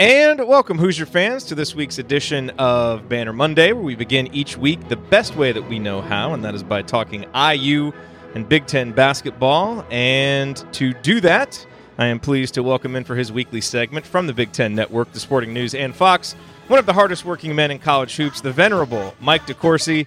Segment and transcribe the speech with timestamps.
[0.00, 4.56] And welcome, Hoosier fans, to this week's edition of Banner Monday, where we begin each
[4.56, 7.90] week the best way that we know how, and that is by talking IU
[8.36, 9.84] and Big Ten basketball.
[9.90, 11.66] And to do that,
[11.98, 15.10] I am pleased to welcome in for his weekly segment from the Big Ten Network,
[15.10, 16.34] the Sporting News, and Fox,
[16.68, 20.06] one of the hardest working men in college hoops, the venerable Mike DeCourcy.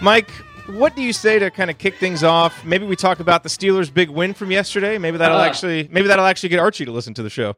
[0.00, 0.30] Mike,
[0.66, 2.64] what do you say to kind of kick things off?
[2.64, 4.96] Maybe we talk about the Steelers' big win from yesterday.
[4.96, 7.54] Maybe that'll uh, actually maybe that'll actually get Archie to listen to the show.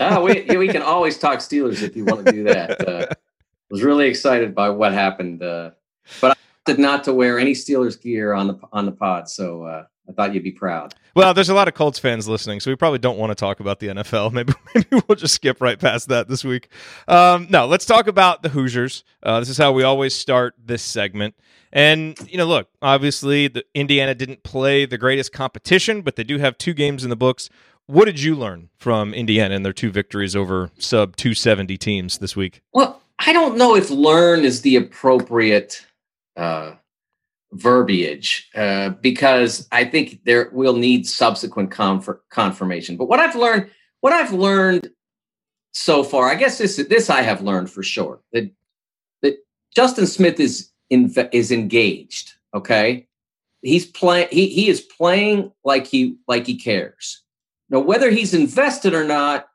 [0.00, 2.88] Oh, we we can always talk Steelers if you want to do that.
[2.88, 3.06] Uh,
[3.70, 5.70] was really excited by what happened, uh,
[6.20, 6.34] but I
[6.64, 10.12] did not to wear any Steelers gear on the on the pod, so uh, I
[10.12, 10.94] thought you'd be proud.
[11.14, 13.60] Well, there's a lot of Colts fans listening, so we probably don't want to talk
[13.60, 14.32] about the NFL.
[14.32, 16.68] Maybe maybe we'll just skip right past that this week.
[17.06, 19.04] Um, no, let's talk about the Hoosiers.
[19.22, 21.34] Uh, this is how we always start this segment.
[21.72, 26.38] And you know, look, obviously, the Indiana didn't play the greatest competition, but they do
[26.38, 27.48] have two games in the books
[27.92, 32.34] what did you learn from Indiana and their two victories over sub 270 teams this
[32.34, 32.62] week?
[32.72, 35.84] Well, I don't know if learn is the appropriate
[36.34, 36.72] uh,
[37.52, 42.96] verbiage uh, because I think there will need subsequent conf- confirmation.
[42.96, 43.70] But what I've learned,
[44.00, 44.90] what I've learned
[45.72, 48.50] so far, I guess this this I have learned for sure that
[49.20, 49.36] that
[49.76, 52.32] Justin Smith is in, is engaged.
[52.54, 53.06] Okay,
[53.60, 54.28] he's playing.
[54.30, 57.21] He he is playing like he like he cares.
[57.72, 59.46] Now, whether he's invested or not,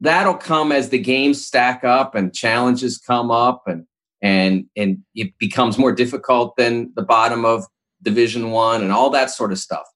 [0.00, 3.84] that'll come as the games stack up and challenges come up and
[4.20, 7.66] and and it becomes more difficult than the bottom of
[8.02, 9.86] division one and all that sort of stuff.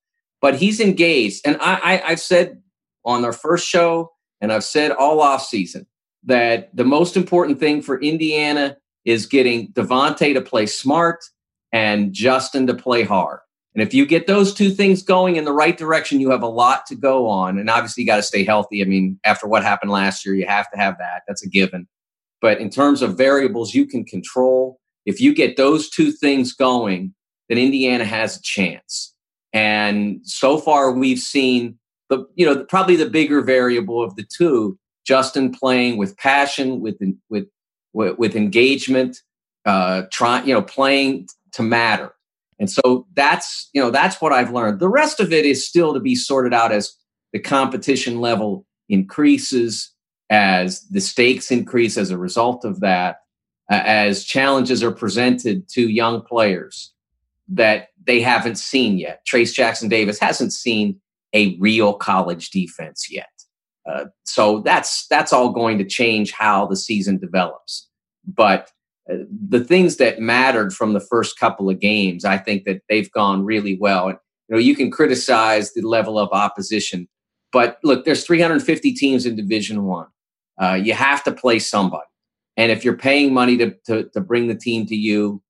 [0.41, 1.41] But he's engaged.
[1.45, 2.61] And I, I i've said
[3.05, 5.87] on our first show and i've said all off season
[6.25, 11.25] that the most important thing for indiana is getting devonte to play smart
[11.73, 13.41] and justin to play hard
[13.75, 16.49] and if you get those two things going in the right direction, you have a
[16.49, 17.59] lot to go on.
[17.59, 18.83] And obviously, you got to stay healthy.
[18.83, 21.23] I mean, after what happened last year, you have to have that.
[21.27, 21.89] That's a given.
[22.43, 27.15] But in terms of variables you can control, if you get those two things going,
[27.49, 29.15] then Indiana has a chance.
[29.53, 31.79] And so far, we've seen
[32.11, 36.97] the, you know, probably the bigger variable of the two, Justin playing with passion, with,
[37.31, 37.47] with,
[37.93, 39.19] with, engagement,
[39.65, 42.13] uh, trying, you know, playing to matter
[42.63, 44.79] and so that's, you know, that's what I've learned.
[44.79, 46.97] The rest of it is still to be sorted out as
[47.33, 49.93] the competition level increases,
[50.31, 53.17] as the stakes increase as a result of that,
[53.69, 56.93] uh, as challenges are presented to young players
[57.49, 59.27] that they haven't seen yet.
[59.27, 61.01] Trayce Jackson Davis hasn't seen
[61.33, 63.27] a real college defense yet.
[63.91, 67.89] Uh, so that's that's all going to change how the season develops.
[68.25, 68.71] But
[69.49, 73.45] the things that mattered from the first couple of games, I think that they've gone
[73.45, 74.09] really well.
[74.09, 74.19] And
[74.49, 77.09] you know, you can criticize the level of opposition,
[77.53, 80.07] but look, there's 350 teams in Division One.
[80.61, 82.05] Uh, you have to play somebody,
[82.57, 85.43] and if you're paying money to to, to bring the team to you,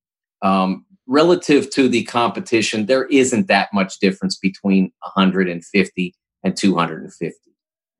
[0.42, 7.36] um, relative to the competition, there isn't that much difference between 150 and 250.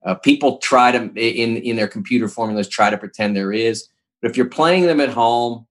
[0.04, 3.88] Uh, people try to in in their computer formulas try to pretend there is
[4.22, 5.66] but if you're playing them at home,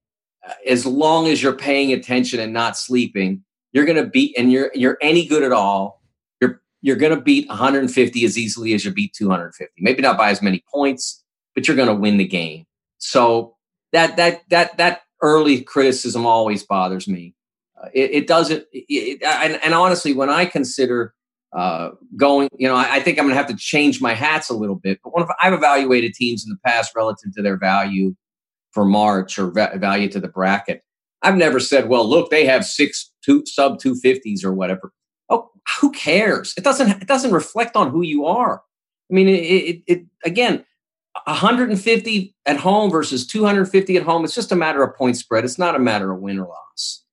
[0.48, 4.52] uh, as long as you're paying attention and not sleeping, you're going to beat, and
[4.52, 6.02] you're you're any good at all,
[6.42, 9.74] you're you're going to beat 150 as easily as you beat 250.
[9.80, 11.24] Maybe not by as many points,
[11.56, 12.66] but you're going to win the game.
[12.98, 13.56] So
[13.94, 17.34] that that that that early criticism always bothers me.
[17.82, 21.14] Uh, it, it, doesn't, it, and, and, honestly, when I consider
[21.56, 24.50] uh, going, you know, I, I think I'm going to have to change my hats
[24.50, 25.00] a little bit.
[25.04, 28.16] But I've evaluated teams in the past relative to their value
[28.72, 30.84] for March or va- value to the bracket.
[31.22, 34.92] I've never said, well, look, they have six two sub 250s or whatever.
[35.30, 36.54] Oh, who cares?
[36.58, 38.62] It doesn't it doesn't reflect on who you are.
[39.10, 40.66] I mean, it, it, it again,
[41.26, 44.24] 150 at home versus 250 at home.
[44.24, 45.44] It's just a matter of point spread.
[45.44, 47.04] It's not a matter of win or loss.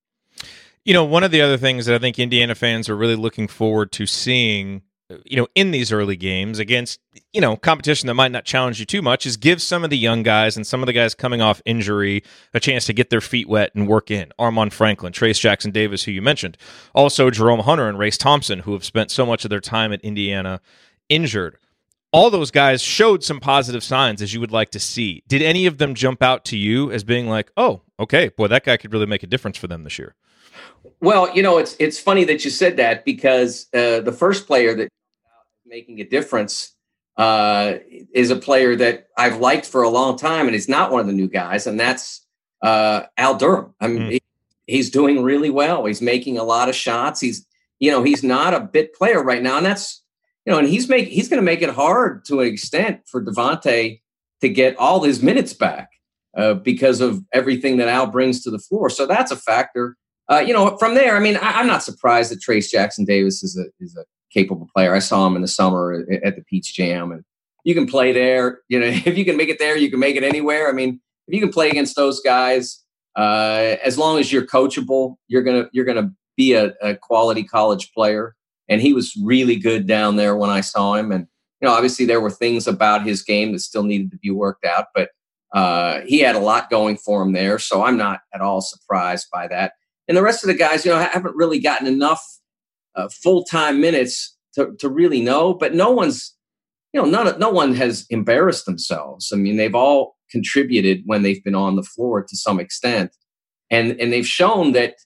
[0.84, 3.48] You know, one of the other things that I think Indiana fans are really looking
[3.48, 4.82] forward to seeing
[5.24, 7.00] you know, in these early games against,
[7.32, 9.96] you know, competition that might not challenge you too much is give some of the
[9.96, 12.22] young guys and some of the guys coming off injury
[12.52, 14.30] a chance to get their feet wet and work in.
[14.38, 16.58] Armaan Franklin, Trayce Jackson Davis, who you mentioned.
[16.94, 20.02] Also, Jerome Hunter and Race Thompson, who have spent so much of their time at
[20.02, 20.60] Indiana
[21.08, 21.56] injured.
[22.12, 25.22] All those guys showed some positive signs as you would like to see.
[25.26, 28.64] Did any of them jump out to you as being like, oh, okay, boy, that
[28.64, 30.14] guy could really make a difference for them this year?
[31.00, 34.74] Well, you know, it's it's funny that you said that because uh, the first player
[34.74, 34.88] that
[35.68, 36.72] making a difference
[37.16, 37.74] uh,
[38.14, 41.06] is a player that I've liked for a long time, and he's not one of
[41.06, 42.26] the new guys, and that's
[42.62, 43.74] uh, Al Durham.
[43.80, 44.12] I mean, mm.
[44.12, 44.22] he,
[44.66, 45.84] he's doing really well.
[45.84, 47.20] He's making a lot of shots.
[47.20, 47.46] He's,
[47.80, 50.02] you know, he's not a bit player right now, and that's,
[50.46, 53.22] you know, and he's make he's going to make it hard to an extent for
[53.22, 54.00] Devonte
[54.40, 55.90] to get all his minutes back
[56.36, 58.88] uh, because of everything that Al brings to the floor.
[58.88, 59.96] So that's a factor.
[60.30, 63.42] Uh, you know, from there, I mean, I, am not surprised that Trayce Jackson Davis
[63.42, 64.04] is a is a
[64.38, 64.94] capable player.
[64.94, 67.24] I saw him in the summer at the Peach Jam, and
[67.64, 68.60] you can play there.
[68.68, 70.68] You know, if you can make it there, you can make it anywhere.
[70.68, 72.84] I mean, if you can play against those guys,
[73.16, 77.92] uh, as long as you're coachable, you're gonna you're gonna be a, a quality college
[77.92, 78.34] player.
[78.68, 81.10] And he was really good down there when I saw him.
[81.10, 81.26] And
[81.60, 84.64] you know, obviously there were things about his game that still needed to be worked
[84.64, 85.10] out, but
[85.54, 87.58] uh, he had a lot going for him there.
[87.58, 89.72] So I'm not at all surprised by that.
[90.06, 92.22] And the rest of the guys, you know, haven't really gotten enough
[92.98, 95.54] uh, full time minutes to, to really know.
[95.54, 96.34] But no one's,
[96.92, 99.30] you know, none no one has embarrassed themselves.
[99.32, 103.16] I mean, they've all contributed when they've been on the floor to some extent,
[103.70, 104.96] and and they've shown that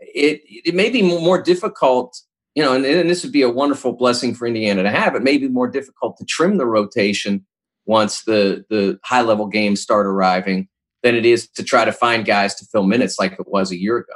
[0.00, 2.16] it it may be more difficult.
[2.56, 5.14] You know, and, and this would be a wonderful blessing for Indiana to have.
[5.14, 7.46] It may be more difficult to trim the rotation
[7.86, 10.68] once the the high level games start arriving
[11.02, 13.80] than it is to try to find guys to fill minutes like it was a
[13.80, 14.12] year ago.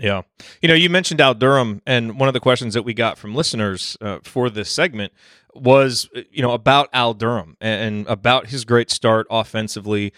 [0.00, 0.22] Yeah.
[0.60, 3.34] You know, you mentioned Al Durham, and one of the questions that we got from
[3.34, 5.12] listeners uh, for this segment
[5.54, 10.12] was, uh, you know, about Al Durham and about his great start offensively.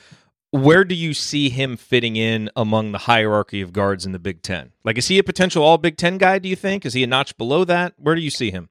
[0.50, 4.42] Where do you see him fitting in among the hierarchy of guards in the Big
[4.42, 4.72] Ten?
[4.82, 6.38] Like, is he a potential All Big Ten guy?
[6.38, 6.86] Do you think?
[6.86, 7.94] Is he a notch below that?
[7.98, 8.70] Where do you see him?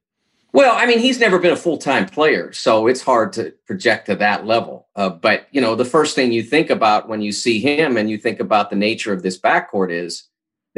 [0.52, 4.06] Well, I mean, he's never been a full time player, so it's hard to project
[4.06, 4.88] to that level.
[4.96, 8.10] Uh, but you know, the first thing you think about when you see him and
[8.10, 10.24] you think about the nature of this backcourt is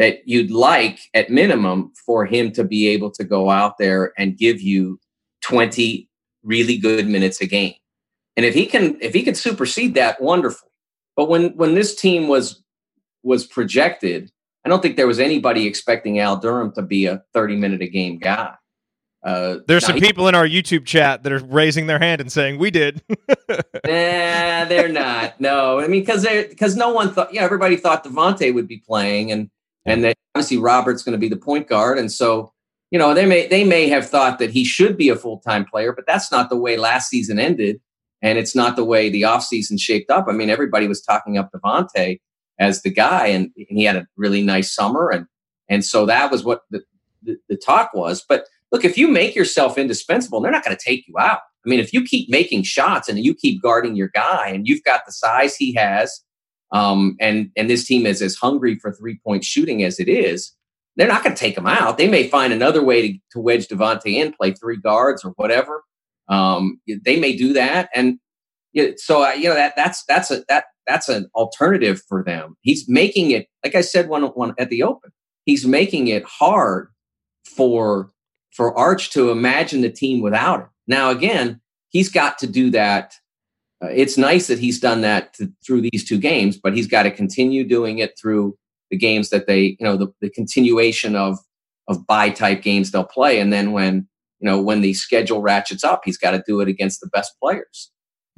[0.00, 4.38] that you'd like, at minimum, for him to be able to go out there and
[4.38, 4.98] give you
[5.42, 6.08] 20
[6.42, 7.74] really good minutes a game.
[8.34, 10.70] And if he can, if he can supersede that, wonderful.
[11.16, 12.62] But when when this team was
[13.22, 14.32] was projected,
[14.64, 17.88] I don't think there was anybody expecting Al Durham to be a 30 minute a
[17.88, 18.54] game guy.
[19.22, 22.32] Uh, There's some he, people in our YouTube chat that are raising their hand and
[22.32, 23.02] saying we did.
[23.50, 25.38] nah, they're not.
[25.38, 27.34] No, I mean because they because no one thought.
[27.34, 29.50] Yeah, everybody thought Devonte would be playing, and
[29.86, 32.52] and that obviously Robert's going to be the point guard, and so
[32.90, 35.64] you know they may they may have thought that he should be a full time
[35.64, 37.80] player, but that's not the way last season ended,
[38.22, 40.26] and it's not the way the offseason shaped up.
[40.28, 42.20] I mean, everybody was talking up Devonte
[42.58, 45.26] as the guy, and, and he had a really nice summer, and
[45.68, 46.82] and so that was what the,
[47.22, 48.24] the, the talk was.
[48.28, 51.40] But look, if you make yourself indispensable, they're not going to take you out.
[51.64, 54.82] I mean, if you keep making shots and you keep guarding your guy, and you've
[54.82, 56.22] got the size he has
[56.72, 60.52] um, and and this team is as hungry for three point shooting as it is,
[60.96, 61.98] they're not going to take him out.
[61.98, 65.82] They may find another way to, to wedge Devonte in, play three guards or whatever.
[66.28, 68.18] Um, they may do that, and
[68.72, 72.22] you know, so uh, you know that that's that's a that that's an alternative for
[72.22, 72.56] them.
[72.62, 75.10] He's making it, like I said, one one at the Open,
[75.44, 76.88] he's making it hard
[77.44, 78.10] for
[78.52, 80.68] for Arch to imagine the team without him.
[80.86, 83.14] Now, again, he's got to do that
[83.82, 87.04] uh, it's nice that he's done that to, through these two games, but he's got
[87.04, 88.56] to continue doing it through
[88.90, 91.38] the games that they, you know, the, the continuation of
[91.88, 95.82] of buy type games they'll play, and then when you know when the schedule ratchets
[95.82, 97.90] up, he's got to do it against the best players.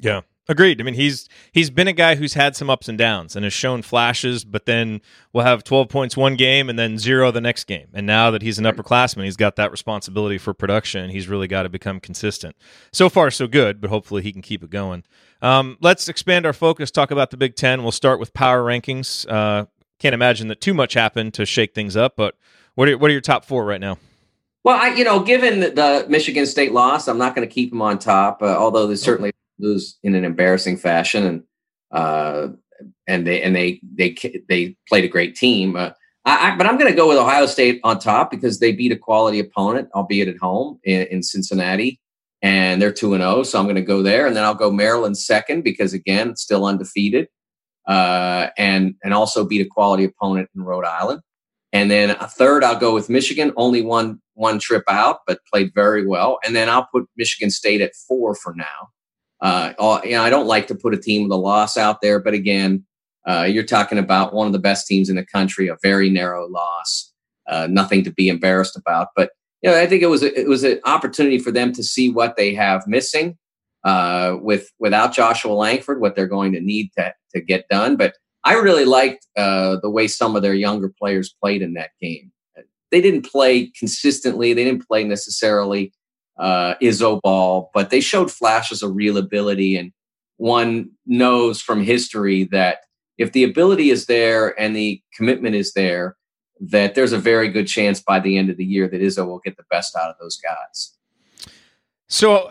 [0.02, 0.22] Yeah.
[0.48, 0.80] Agreed.
[0.80, 3.52] I mean, he's he's been a guy who's had some ups and downs and has
[3.52, 5.00] shown flashes, but then
[5.32, 7.86] will have 12 points one game and then zero the next game.
[7.94, 11.10] And now that he's an upperclassman, he's got that responsibility for production.
[11.10, 12.56] He's really got to become consistent.
[12.92, 15.04] So far, so good, but hopefully he can keep it going.
[15.42, 16.90] Um, let's expand our focus.
[16.90, 17.84] Talk about the Big Ten.
[17.84, 19.30] We'll start with power rankings.
[19.30, 19.66] Uh,
[20.00, 22.34] can't imagine that too much happened to shake things up, but
[22.74, 23.98] what are what are your top four right now?
[24.64, 27.82] Well, I, you know, given the Michigan State loss, I'm not going to keep them
[27.82, 28.42] on top.
[28.42, 31.42] Uh, although there's certainly lose in an embarrassing fashion, and
[31.92, 32.48] uh,
[33.06, 34.14] and they and they they
[34.48, 35.76] they played a great team.
[35.76, 35.90] Uh,
[36.24, 38.92] I, I, but I'm going to go with Ohio State on top because they beat
[38.92, 42.00] a quality opponent, albeit at home in, in Cincinnati,
[42.42, 43.36] and they're two and zero.
[43.36, 46.36] Oh, so I'm going to go there, and then I'll go Maryland second because again,
[46.36, 47.28] still undefeated,
[47.88, 51.22] uh, and and also beat a quality opponent in Rhode Island.
[51.74, 55.72] And then a third, I'll go with Michigan, only one one trip out, but played
[55.74, 56.38] very well.
[56.44, 58.90] And then I'll put Michigan State at four for now.
[59.42, 62.00] Uh, all, you know, I don't like to put a team with a loss out
[62.00, 62.84] there, but again,
[63.28, 66.48] uh, you're talking about one of the best teams in the country, a very narrow
[66.48, 67.12] loss,
[67.48, 69.08] uh, nothing to be embarrassed about.
[69.16, 69.30] But
[69.62, 72.10] you know, I think it was a, it was an opportunity for them to see
[72.10, 73.36] what they have missing
[73.84, 77.96] uh, with without Joshua Langford, what they're going to need to to get done.
[77.96, 81.90] But I really liked uh, the way some of their younger players played in that
[82.00, 82.32] game.
[82.90, 84.52] They didn't play consistently.
[84.52, 85.92] They didn't play necessarily
[86.42, 89.76] uh, Izzo ball, but they showed flashes of real ability.
[89.76, 89.92] And
[90.38, 92.78] one knows from history that
[93.16, 96.16] if the ability is there and the commitment is there,
[96.60, 99.38] that there's a very good chance by the end of the year that Izzo will
[99.38, 100.96] get the best out of those guys.
[102.08, 102.50] So,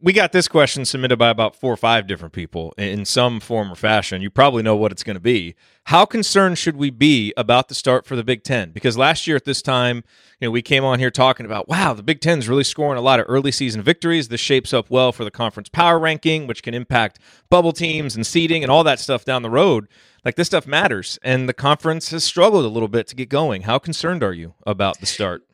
[0.00, 3.72] we got this question submitted by about four or five different people in some form
[3.72, 4.20] or fashion.
[4.20, 5.54] You probably know what it's going to be.
[5.84, 8.72] How concerned should we be about the start for the Big Ten?
[8.72, 10.04] Because last year at this time,
[10.38, 13.02] you know, we came on here talking about, wow, the Big Ten's really scoring a
[13.02, 14.28] lot of early season victories.
[14.28, 17.18] This shapes up well for the conference power ranking, which can impact
[17.48, 19.88] bubble teams and seeding and all that stuff down the road.
[20.26, 23.62] Like this stuff matters, and the conference has struggled a little bit to get going.
[23.62, 25.49] How concerned are you about the start?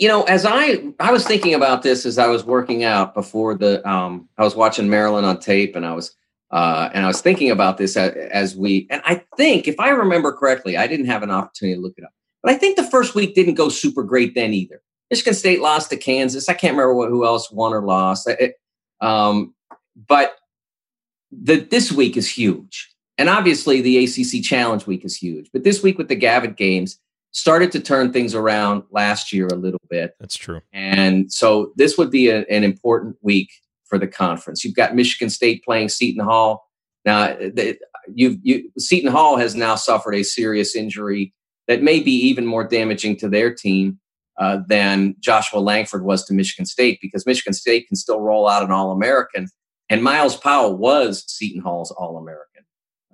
[0.00, 3.54] You know, as I I was thinking about this as I was working out before
[3.54, 6.16] the um I was watching Maryland on tape and I was
[6.50, 9.90] uh and I was thinking about this as, as we and I think if I
[9.90, 12.12] remember correctly, I didn't have an opportunity to look it up.
[12.42, 14.80] But I think the first week didn't go super great then either.
[15.10, 16.48] Michigan State lost to Kansas.
[16.48, 18.26] I can't remember what, who else won or lost.
[18.26, 18.54] It,
[19.02, 19.54] um,
[20.08, 20.36] but
[21.30, 22.88] the this week is huge.
[23.18, 25.50] And obviously the ACC Challenge week is huge.
[25.52, 26.98] But this week with the Gavitt games,
[27.32, 30.14] started to turn things around last year a little bit.
[30.18, 30.60] That's true.
[30.72, 33.50] And so this would be a, an important week
[33.84, 34.64] for the conference.
[34.64, 36.68] You've got Michigan State playing Seton Hall.
[37.04, 37.36] Now,
[38.12, 41.32] you've, you, Seton Hall has now suffered a serious injury
[41.68, 43.98] that may be even more damaging to their team
[44.38, 48.62] uh, than Joshua Langford was to Michigan State because Michigan State can still roll out
[48.62, 49.48] an All American.
[49.88, 52.49] And Myles Powell was Seton Hall's All American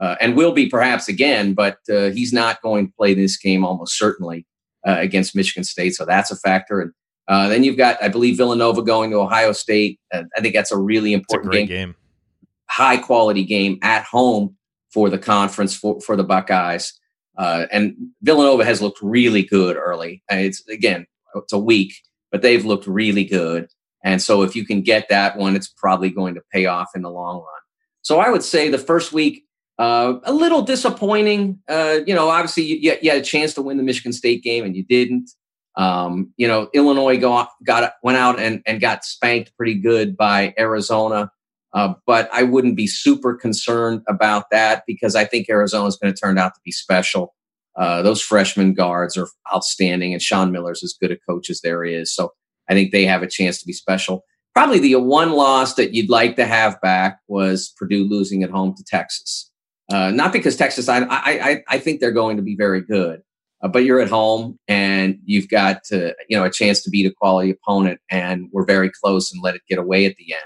[0.00, 3.64] uh, and will be perhaps again, but uh, he's not going to play this game
[3.64, 4.46] almost certainly
[4.86, 5.94] uh, against Michigan State.
[5.94, 6.80] So that's a factor.
[6.80, 6.92] And
[7.28, 9.98] uh, then you've got, I believe, Villanova going to Ohio State.
[10.12, 11.66] Uh, I think that's a really important a game.
[11.66, 11.94] game.
[12.68, 14.56] High quality game at home
[14.92, 16.92] for the conference for, for the Buckeyes.
[17.38, 20.22] Uh, and Villanova has looked really good early.
[20.30, 21.92] It's again, it's a week,
[22.32, 23.68] but they've looked really good.
[24.04, 27.02] And so if you can get that one, it's probably going to pay off in
[27.02, 27.62] the long run.
[28.02, 29.45] So I would say the first week
[29.78, 31.60] uh, a little disappointing.
[31.68, 34.64] Uh, you know, obviously you, you, had a chance to win the Michigan State game
[34.64, 35.30] and you didn't.
[35.76, 40.54] Um, you know, Illinois got, got went out and, and got spanked pretty good by
[40.58, 41.30] Arizona.
[41.74, 46.14] Uh, but I wouldn't be super concerned about that because I think Arizona is going
[46.14, 47.34] to turn out to be special.
[47.76, 51.84] Uh, those freshman guards are outstanding, and Sean Miller's as good a coach as there
[51.84, 52.14] is.
[52.14, 52.32] So
[52.70, 54.24] I think they have a chance to be special.
[54.54, 58.74] Probably the one loss that you'd like to have back was Purdue losing at home
[58.74, 59.50] to Texas.
[59.92, 63.22] Uh, not because Texas, I, I, I think they're going to be very good,
[63.62, 67.06] uh, but you're at home and you've got to, you know a chance to beat
[67.06, 70.42] a quality opponent, and we're very close and let it get away at the end.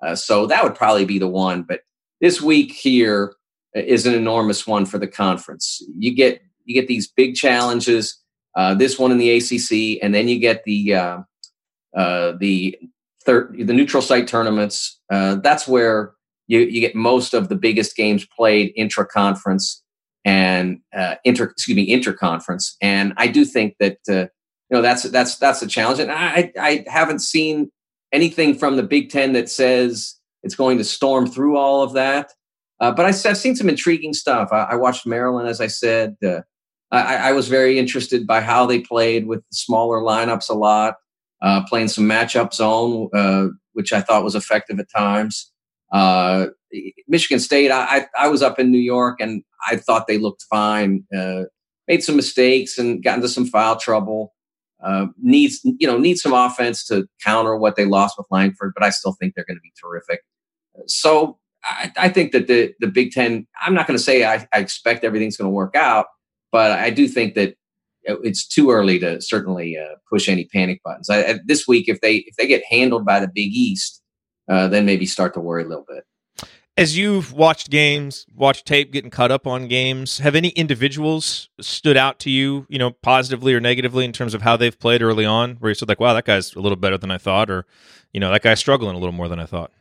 [0.00, 1.62] Uh, so that would probably be the one.
[1.62, 1.80] But
[2.20, 3.34] this week here
[3.74, 5.82] is an enormous one for the conference.
[5.96, 8.16] You get you get these big challenges.
[8.54, 11.18] Uh, this one in the ACC, and then you get the uh,
[11.96, 12.78] uh, the
[13.24, 15.00] third the neutral site tournaments.
[15.10, 16.12] that's where
[16.48, 19.82] you, you get most of the biggest games played intra conference
[20.24, 22.74] and uh, inter excuse me interconference.
[22.82, 24.26] And I do think that uh,
[24.70, 26.00] you know that's that's that's the challenge.
[26.00, 27.70] And I I haven't seen
[28.12, 32.32] anything from the Big Ten that says it's going to storm through all of that.
[32.80, 34.50] Uh, but I, have seen some intriguing stuff.
[34.52, 36.16] I, I watched Maryland, as I said.
[36.24, 36.42] Uh,
[36.90, 40.94] I, I, was very interested by how they played with smaller lineups a lot,
[41.42, 45.50] uh, playing some matchup zone, uh, which I thought was effective at times.
[45.92, 46.46] Uh,
[47.06, 51.04] Michigan State, I, I was up in New York and I thought they looked fine.
[51.16, 51.44] Uh,
[51.86, 54.34] made some mistakes and got into some foul trouble.
[54.80, 58.84] Uh, needs you know needs some offense to counter what they lost with Langford, but
[58.84, 60.20] I still think they're going to be terrific.
[60.86, 63.48] So I, I, think that the the Big Ten.
[63.60, 66.06] I'm not going to say I, I expect everything's going to work out,
[66.52, 67.56] but I do think that
[68.04, 71.10] it's too early to certainly uh, push any panic buttons.
[71.10, 74.00] I, this week, if they if they get handled by the Big East,
[74.48, 76.04] uh, then maybe start to worry a little bit.
[76.76, 81.96] As you've watched games, watched tape, getting caught up on games, have any individuals stood
[81.96, 85.24] out to you, you know, positively or negatively in terms of how they've played early
[85.24, 87.66] on, where you said like, "Wow, that guy's a little better than I thought," or,
[88.12, 89.72] you know, that guy's struggling a little more than I thought?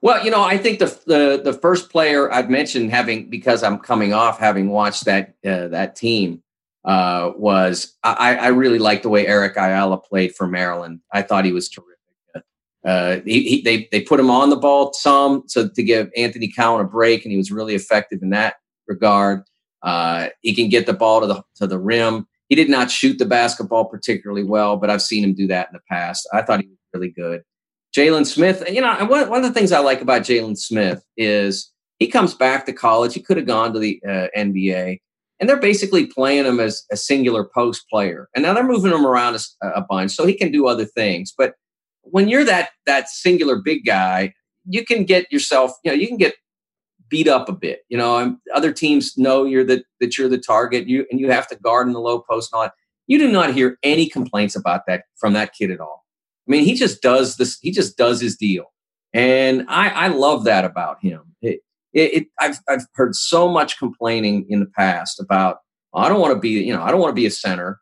[0.00, 3.78] Well, you know, I think the the the first player I've mentioned having because I'm
[3.78, 6.42] coming off having watched that uh, that team
[6.84, 11.00] uh, was I, I really liked the way Eric Ayala played for Maryland.
[11.12, 11.92] I thought he was terrific.
[12.84, 16.48] Uh, he, he, they they put him on the ball some so to give Anthony
[16.48, 18.56] Cowan a break, and he was really effective in that
[18.88, 19.42] regard.
[19.82, 22.26] Uh, he can get the ball to the to the rim.
[22.48, 25.74] He did not shoot the basketball particularly well, but I've seen him do that in
[25.74, 26.28] the past.
[26.32, 27.42] I thought he was really good.
[27.96, 31.72] Jalen Smith, you know, one, one of the things I like about Jalen Smith is
[31.98, 33.14] he comes back to college.
[33.14, 34.98] He could have gone to the uh, NBA,
[35.40, 38.28] and they're basically playing him as a singular post player.
[38.34, 41.32] And now they're moving him around a, a bunch, so he can do other things.
[41.36, 41.54] But
[42.02, 46.16] when you're that that singular big guy, you can get yourself, you know, you can
[46.16, 46.34] get
[47.08, 47.80] beat up a bit.
[47.88, 50.88] You know, other teams know you're the that you're the target.
[50.88, 52.74] You and you have to guard in the low post and all that.
[53.06, 56.04] You do not hear any complaints about that from that kid at all.
[56.48, 57.58] I mean, he just does this.
[57.60, 58.72] He just does his deal.
[59.12, 61.34] and I, I love that about him.
[61.42, 61.60] It,
[61.92, 65.58] it, it, I've I've heard so much complaining in the past about
[65.92, 67.78] oh, I don't want to be you know I don't want to be a center,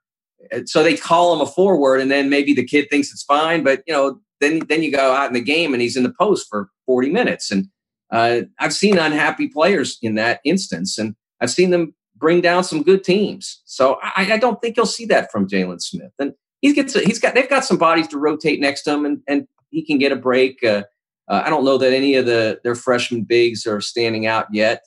[0.64, 3.82] so they call him a forward, and then maybe the kid thinks it's fine, but
[3.86, 6.48] you know then then you go out in the game and he's in the post
[6.48, 7.68] for 40 minutes, and
[8.10, 12.82] uh, I've seen unhappy players in that instance, and I've seen them bring down some
[12.82, 13.62] good teams.
[13.64, 17.20] So I, I don't think you'll see that from Jalen Smith, and he gets he's
[17.20, 20.12] got they've got some bodies to rotate next to him, and and he can get
[20.12, 20.62] a break.
[20.64, 20.84] Uh,
[21.28, 24.82] uh, I don't know that any of the their freshman bigs are standing out yet,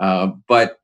[0.00, 0.78] uh, but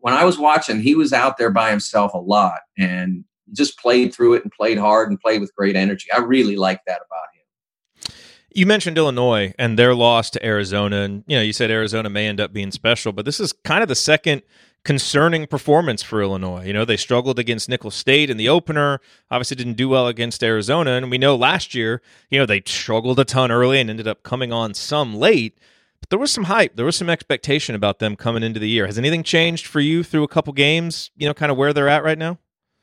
[0.00, 4.14] when I was watching, he was out there by himself a lot and just played
[4.14, 6.10] through it and played hard and played with great energy.
[6.12, 8.14] I really like that about him.
[8.52, 12.26] You mentioned Illinois and their loss to Arizona, and you know you said Arizona may
[12.26, 14.42] end up being special, but this is kind of the second
[14.84, 16.64] concerning performance for Illinois.
[16.64, 20.42] You know, they struggled against Nicholls State in the opener, obviously didn't do well against
[20.42, 20.92] Arizona.
[20.92, 24.22] And we know last year, you know, they struggled a ton early and ended up
[24.22, 25.58] coming on some late.
[26.00, 28.86] But there was some hype, there was some expectation about them coming into the year.
[28.86, 31.88] Has anything changed for you through a couple games, you know, kind of where they're
[31.88, 32.38] at right now?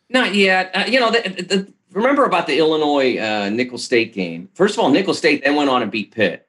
[0.10, 0.72] Not yet.
[0.74, 4.50] Uh, you know, the, the, remember about the Illinois uh, Nicholls State game.
[4.54, 6.48] First of all, Nicholls State then went on and beat Pitt.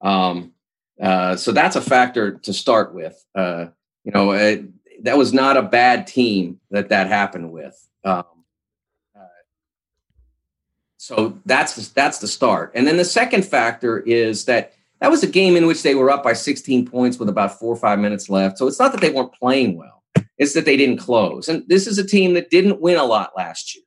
[0.00, 0.52] Um,
[1.00, 3.22] uh, so that's a factor to start with.
[3.34, 3.66] Uh,
[4.04, 4.64] you know, it,
[5.04, 7.88] that was not a bad team that that happened with.
[8.04, 8.24] Um,
[9.14, 9.26] uh,
[10.96, 15.26] so that's that's the start, and then the second factor is that that was a
[15.26, 18.30] game in which they were up by 16 points with about four or five minutes
[18.30, 18.56] left.
[18.56, 19.95] So it's not that they weren't playing well;
[20.38, 21.48] it's that they didn't close.
[21.48, 23.84] And this is a team that didn't win a lot last year.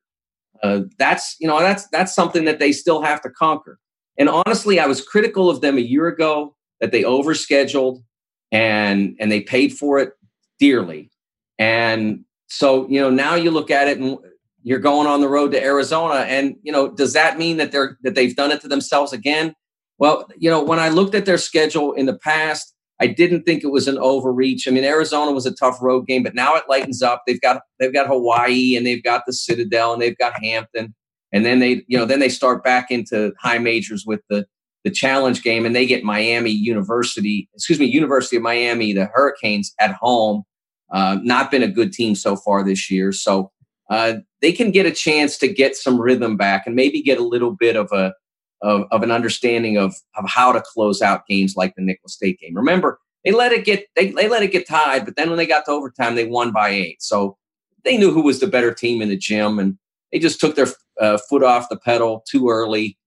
[0.62, 3.79] Uh, that's you know that's that's something that they still have to conquer.
[4.18, 8.03] And honestly, I was critical of them a year ago that they overscheduled
[8.51, 10.13] and and they paid for it
[10.60, 11.12] dearly.
[11.58, 14.18] And so, you know, now you look at it and
[14.63, 16.22] you're going on the road to Arizona.
[16.22, 19.55] And, you know, does that mean that they're that they've done it to themselves again?
[19.98, 23.64] Well, you know, when I looked at their schedule in the past, I didn't think
[23.64, 24.68] it was an overreach.
[24.68, 27.24] I mean, Arizona was a tough road game, but now it lightens up.
[27.25, 30.94] They've got they've got Hawaii and they've got the Citadel and they've got Hampton.
[31.31, 34.46] And then they, you know, then they start back into high majors with the
[34.83, 39.74] the challenge game and they get Miami University, excuse me, University of Miami, the Hurricanes
[39.79, 40.44] at home.
[40.92, 43.12] Uh, not been a good team so far this year.
[43.12, 43.51] So
[43.90, 47.24] uh, they can get a chance to get some rhythm back and maybe get a
[47.24, 48.14] little bit of a
[48.61, 52.39] of, of an understanding of, of how to close out games like the Nicholls State
[52.39, 52.55] game.
[52.55, 55.45] Remember, they let it get they, they let it get tied, but then when they
[55.45, 57.01] got to overtime, they won by eight.
[57.01, 57.37] So
[57.83, 59.77] they knew who was the better team in the gym, and
[60.11, 60.67] they just took their
[61.00, 62.98] uh, foot off the pedal too early.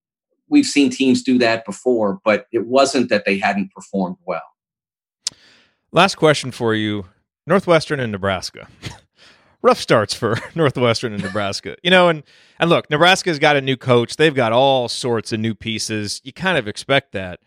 [0.49, 4.41] We've seen teams do that before, but it wasn't that they hadn't performed well.
[5.91, 7.05] Last question for you
[7.47, 8.67] Northwestern and Nebraska.
[9.63, 11.77] Rough starts for Northwestern and Nebraska.
[11.81, 12.21] You know, and
[12.59, 14.17] and look, Nebraska's got a new coach.
[14.17, 16.21] They've got all sorts of new pieces.
[16.23, 17.39] You kind of expect that.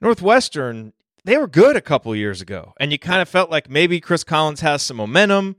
[0.00, 4.00] Northwestern, they were good a couple years ago, and you kind of felt like maybe
[4.00, 5.54] Chris Collins has some momentum,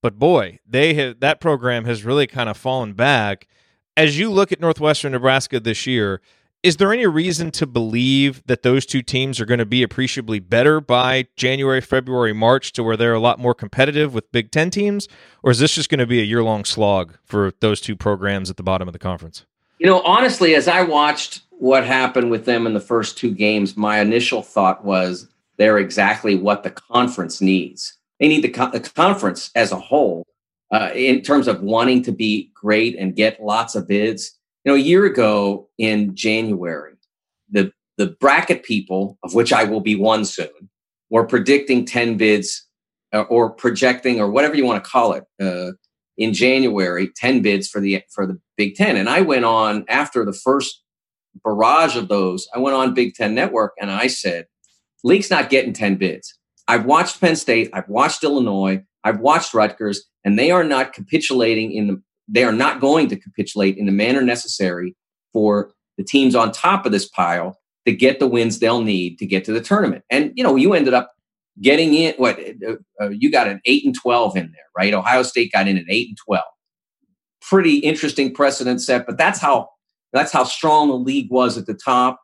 [0.00, 3.46] but boy, they have, that program has really kind of fallen back.
[3.96, 6.22] As you look at Northwestern Nebraska this year,
[6.64, 10.40] is there any reason to believe that those two teams are going to be appreciably
[10.40, 14.70] better by January, February, March to where they're a lot more competitive with Big Ten
[14.70, 15.06] teams?
[15.42, 18.48] Or is this just going to be a year long slog for those two programs
[18.48, 19.44] at the bottom of the conference?
[19.78, 23.76] You know, honestly, as I watched what happened with them in the first two games,
[23.76, 27.98] my initial thought was they're exactly what the conference needs.
[28.20, 30.26] They need the, co- the conference as a whole
[30.72, 34.76] uh, in terms of wanting to be great and get lots of bids you know,
[34.76, 36.94] a year ago in January,
[37.50, 40.70] the the bracket people, of which I will be one soon,
[41.10, 42.66] were predicting 10 bids
[43.12, 45.72] uh, or projecting or whatever you want to call it uh,
[46.16, 48.96] in January, 10 bids for the for the Big Ten.
[48.96, 50.82] And I went on after the first
[51.44, 54.46] barrage of those, I went on Big Ten Network and I said,
[55.02, 56.38] League's not getting 10 bids.
[56.66, 61.72] I've watched Penn State, I've watched Illinois, I've watched Rutgers, and they are not capitulating
[61.72, 64.94] in the they are not going to capitulate in the manner necessary
[65.32, 69.26] for the teams on top of this pile to get the wins they'll need to
[69.26, 70.04] get to the tournament.
[70.10, 71.12] And you know, you ended up
[71.60, 72.14] getting in.
[72.16, 74.94] What uh, uh, you got an eight and twelve in there, right?
[74.94, 76.44] Ohio State got in at eight and twelve.
[77.42, 79.68] Pretty interesting precedent set, but that's how
[80.12, 82.20] that's how strong the league was at the top,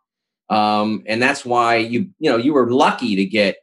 [0.48, 3.56] um, and that's why you you know you were lucky to get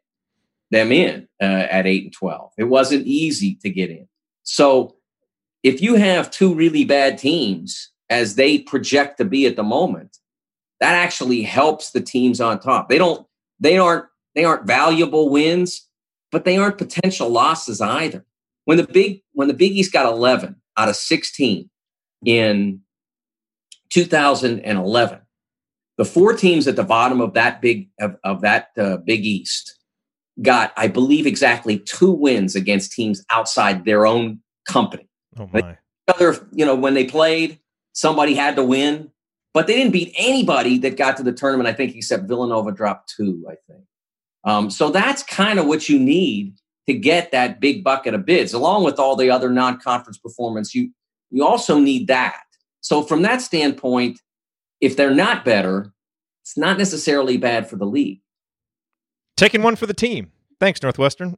[0.70, 2.52] them in uh, at eight and twelve.
[2.58, 4.08] It wasn't easy to get in.
[4.44, 4.97] So
[5.64, 10.18] if you have two really bad teams as they project to be at the moment,
[10.80, 12.90] that actually helps the teams on top.
[12.90, 13.26] They don't
[13.60, 15.88] they aren't they aren't valuable wins,
[16.32, 18.24] but they aren't potential losses either.
[18.66, 21.70] When the big when the Big East got 11 out of 16
[22.26, 22.82] in
[23.90, 25.20] 2011,
[25.98, 29.78] The four teams at the bottom of that big of, of that uh, Big East
[30.42, 35.07] got, I believe, exactly two wins against teams outside their own company.
[35.40, 35.78] Oh my!
[36.08, 37.60] Other, you know, when they played,
[37.94, 39.12] somebody had to win,
[39.54, 41.68] but they didn't beat anybody that got to the tournament.
[41.68, 43.46] I think except Villanova dropped two.
[43.50, 43.84] I think.
[44.44, 46.56] Um, so that's kind of what you need
[46.88, 50.74] to get that big bucket of bids, along with all the other non-conference performance.
[50.74, 50.92] You
[51.30, 52.42] you also need that.
[52.82, 54.20] So from that standpoint,
[54.80, 55.94] if they're not better,
[56.44, 58.22] it's not necessarily bad for the league.
[59.36, 60.32] Taking one for the team.
[60.60, 61.36] Thanks, Northwestern.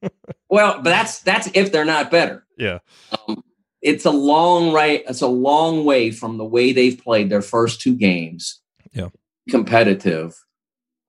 [0.50, 2.44] well, but that's that's if they're not better.
[2.58, 2.78] Yeah.
[3.26, 3.42] Um,
[3.80, 5.04] it's a long right.
[5.08, 8.60] It's a long way from the way they've played their first two games.
[8.92, 9.08] Yeah.
[9.48, 10.34] Competitive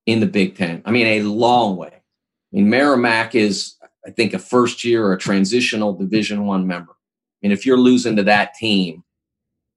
[0.06, 0.82] in the Big Ten.
[0.84, 1.92] I mean, a long way.
[1.92, 3.74] I mean, Merrimack is,
[4.06, 6.92] I think, a first year or a transitional Division One member.
[6.92, 9.02] I mean, if you're losing to that team,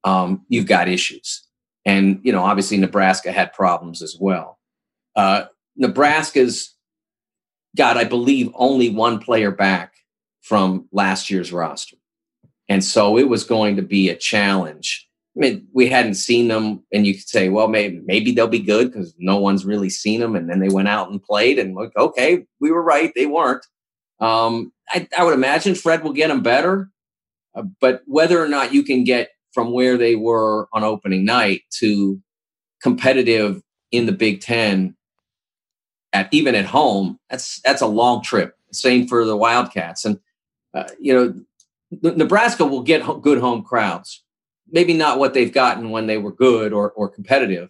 [0.03, 1.43] um, you've got issues.
[1.85, 4.59] And, you know, obviously Nebraska had problems as well.
[5.15, 6.75] Uh, Nebraska's
[7.75, 9.92] got, I believe, only one player back
[10.43, 11.97] from last year's roster.
[12.69, 15.07] And so it was going to be a challenge.
[15.35, 18.59] I mean, we hadn't seen them, and you could say, well, maybe maybe they'll be
[18.59, 20.35] good because no one's really seen them.
[20.35, 23.65] And then they went out and played, and like, okay, we were right, they weren't.
[24.19, 26.89] Um, I, I would imagine Fred will get them better,
[27.55, 31.61] uh, but whether or not you can get from where they were on opening night
[31.79, 32.21] to
[32.81, 34.95] competitive in the Big Ten
[36.13, 38.55] at even at home, that's that's a long trip.
[38.71, 40.19] Same for the Wildcats, and
[40.73, 44.23] uh, you know, Nebraska will get good home crowds.
[44.71, 47.69] Maybe not what they've gotten when they were good or or competitive,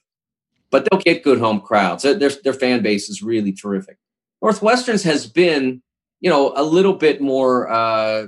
[0.72, 2.04] but they'll get good home crowds.
[2.04, 3.98] Their their fan base is really terrific.
[4.42, 5.82] Northwestern's has been,
[6.22, 7.70] you know, a little bit more.
[7.70, 8.28] Uh,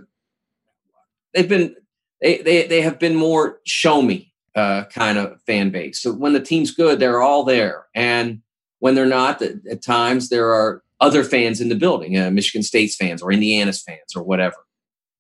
[1.34, 1.76] they've been
[2.22, 6.02] they they they have been more show me uh, kind of fan base.
[6.02, 8.42] So when the team's good, they're all there, and
[8.80, 12.96] when they're not, at times there are other fans in the building, uh, Michigan State's
[12.96, 14.56] fans or Indiana's fans or whatever.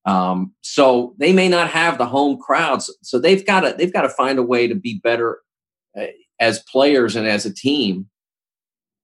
[0.05, 2.95] Um, so they may not have the home crowds.
[3.01, 5.39] So they've got to they've got to find a way to be better
[5.99, 6.05] uh,
[6.39, 8.07] as players and as a team.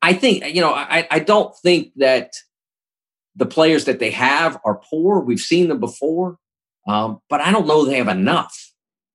[0.01, 2.33] I think you know I, I don't think that
[3.35, 5.19] the players that they have are poor.
[5.19, 6.37] We've seen them before.
[6.87, 8.71] Um, but I don't know they have enough.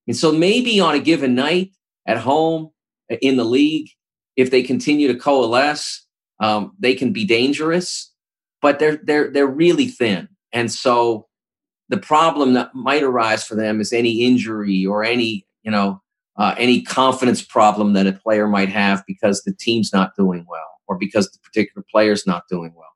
[0.07, 1.73] And so maybe on a given night
[2.07, 2.71] at home
[3.11, 3.89] uh, in the league,
[4.37, 6.07] if they continue to coalesce,
[6.41, 8.13] um, they can be dangerous.
[8.63, 11.29] But they're they're they're really thin, and so
[11.89, 16.01] the problem that might arise for them is any injury or any you know
[16.37, 20.81] uh, any confidence problem that a player might have because the team's not doing well
[20.87, 22.93] or because the particular player's not doing well.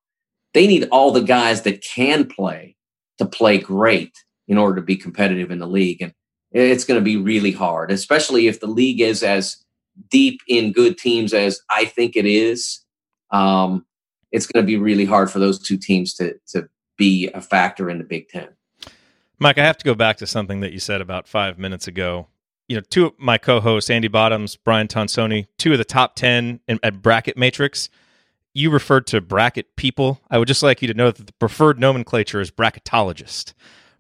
[0.53, 2.77] They need all the guys that can play
[3.19, 4.13] to play great
[4.49, 6.03] in order to be competitive in the league.
[6.03, 6.13] And
[6.53, 9.57] it's going to be really hard, especially if the league is as
[10.11, 12.85] deep in good teams as I think it is.
[13.31, 13.87] Um,
[14.33, 17.89] it's going to be really hard for those two teams to to be a factor
[17.89, 18.49] in the Big Ten.
[19.41, 22.29] Mike, I have to go back to something that you said about five minutes ago.
[22.69, 26.61] You know, two of my co-hosts, Andy Bottoms, Brian Tonsoni, two of the top ten
[26.69, 27.89] in, at Bracket Matrix.
[28.53, 30.21] You referred to bracket people.
[30.31, 33.55] I would just like you to know that the preferred nomenclature is bracketologist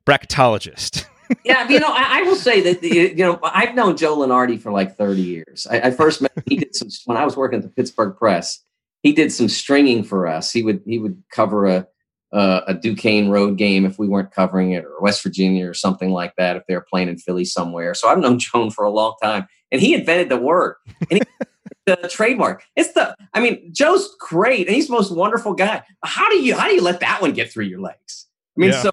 [0.07, 1.05] bracketologist.
[1.44, 4.72] yeah, you know, I, I, will say that you know I've known Joe Lunardi for
[4.72, 5.66] like thirty years.
[5.70, 8.62] I, I first met he did some when I was working at the Pittsburgh Press.
[9.03, 10.50] He did some stringing for us.
[10.53, 11.87] He would he would cover a
[12.32, 16.10] uh, a Duquesne road game if we weren't covering it, or West Virginia or something
[16.10, 17.94] like that if they're playing in Philly somewhere.
[17.94, 20.76] So I've known Joan for a long time, and he invented the word
[21.10, 21.22] and he,
[21.86, 22.62] the trademark.
[22.76, 25.82] It's the I mean Joe's great and he's the most wonderful guy.
[26.04, 28.26] How do you how do you let that one get through your legs?
[28.56, 28.82] I mean, yeah.
[28.82, 28.90] so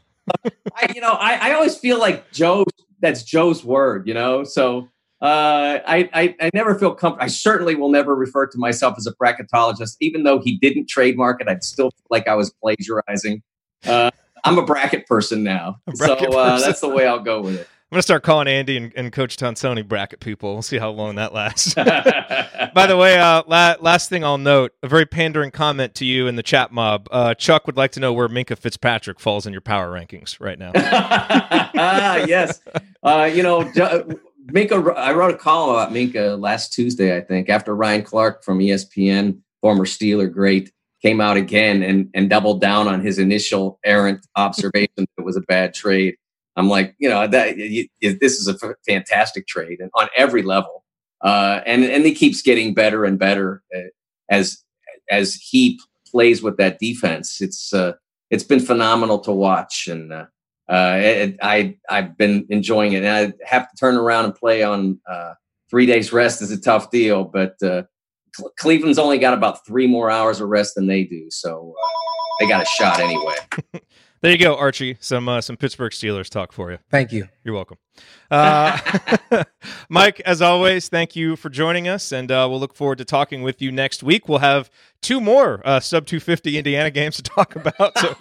[0.76, 2.65] I, you know, I, I always feel like Joe.
[3.00, 4.43] That's Joe's word, you know.
[4.43, 4.89] So
[5.20, 7.24] uh, I, I, I never feel comfortable.
[7.24, 11.42] I certainly will never refer to myself as a bracketologist, even though he didn't trademark
[11.42, 11.48] it.
[11.48, 13.42] I'd still feel like I was plagiarizing.
[13.86, 14.12] Uh,
[14.44, 16.68] I'm a bracket person now, bracket so uh, person.
[16.68, 17.68] that's the way I'll go with it.
[17.90, 20.52] I'm gonna start calling Andy and, and Coach Tonsoni bracket people.
[20.52, 21.74] We'll see how long that lasts.
[21.76, 26.28] By the way, uh, la- last thing I'll note: a very pandering comment to you
[26.28, 27.08] in the chat mob.
[27.10, 30.60] Uh, Chuck would like to know where Minkah Fitzpatrick falls in your power rankings right
[30.60, 30.74] now.
[30.76, 32.60] ah, yes,
[33.04, 33.64] uh, you know,
[34.48, 34.96] Minkah.
[34.96, 39.40] I wrote a column about Minkah last Tuesday, I think, after Ryan Clark from ESPN,
[39.62, 44.90] former Steeler great, came out again and and doubled down on his initial errant observation
[44.98, 46.16] that it was a bad trade.
[46.56, 50.42] I'm like, you know, that you, this is a f- fantastic trade and on every
[50.42, 50.84] level.
[51.22, 53.90] Uh, and and he keeps getting better and better uh,
[54.30, 54.64] as
[55.10, 55.80] as he
[56.10, 57.42] plays with that defense.
[57.42, 57.94] It's uh,
[58.30, 60.26] it's been phenomenal to watch, and uh,
[60.70, 63.04] uh, it, I I've been enjoying it.
[63.04, 65.34] And I have to turn around and play on uh,
[65.70, 67.84] three days rest is a tough deal, but uh,
[68.58, 71.88] Cleveland's only got about three more hours of rest than they do, so uh,
[72.40, 73.36] they got a shot anyway.
[74.22, 74.98] there you go, Archie.
[75.00, 76.80] Some uh, some Pittsburgh Steelers talk for you.
[76.90, 77.28] Thank you.
[77.44, 77.78] You're welcome,
[78.32, 78.78] uh,
[79.90, 80.20] Mike.
[80.22, 83.62] As always, thank you for joining us, and uh, we'll look forward to talking with
[83.62, 84.28] you next week.
[84.28, 84.70] We'll have
[85.02, 87.98] two more uh, sub 250 Indiana games to talk about.
[87.98, 88.16] So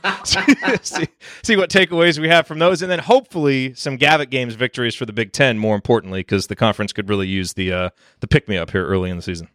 [0.83, 1.09] see,
[1.43, 5.07] see what takeaways we have from those, and then hopefully some Gavitt games victories for
[5.07, 5.59] the Big Ten.
[5.59, 8.87] More importantly, because the conference could really use the uh, the pick me up here
[8.87, 9.49] early in the season.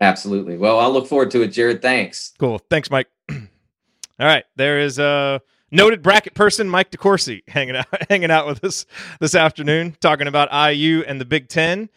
[0.00, 0.56] Absolutely.
[0.56, 1.80] Well, I'll look forward to it, Jerod.
[1.80, 2.32] Thanks.
[2.38, 2.58] Cool.
[2.70, 3.08] Thanks, Mike.
[3.30, 5.40] All right, there is a
[5.72, 8.86] noted bracket person, Mike DeCourcy, hanging out hanging out with us
[9.18, 11.88] this afternoon, talking about IU and the Big Ten.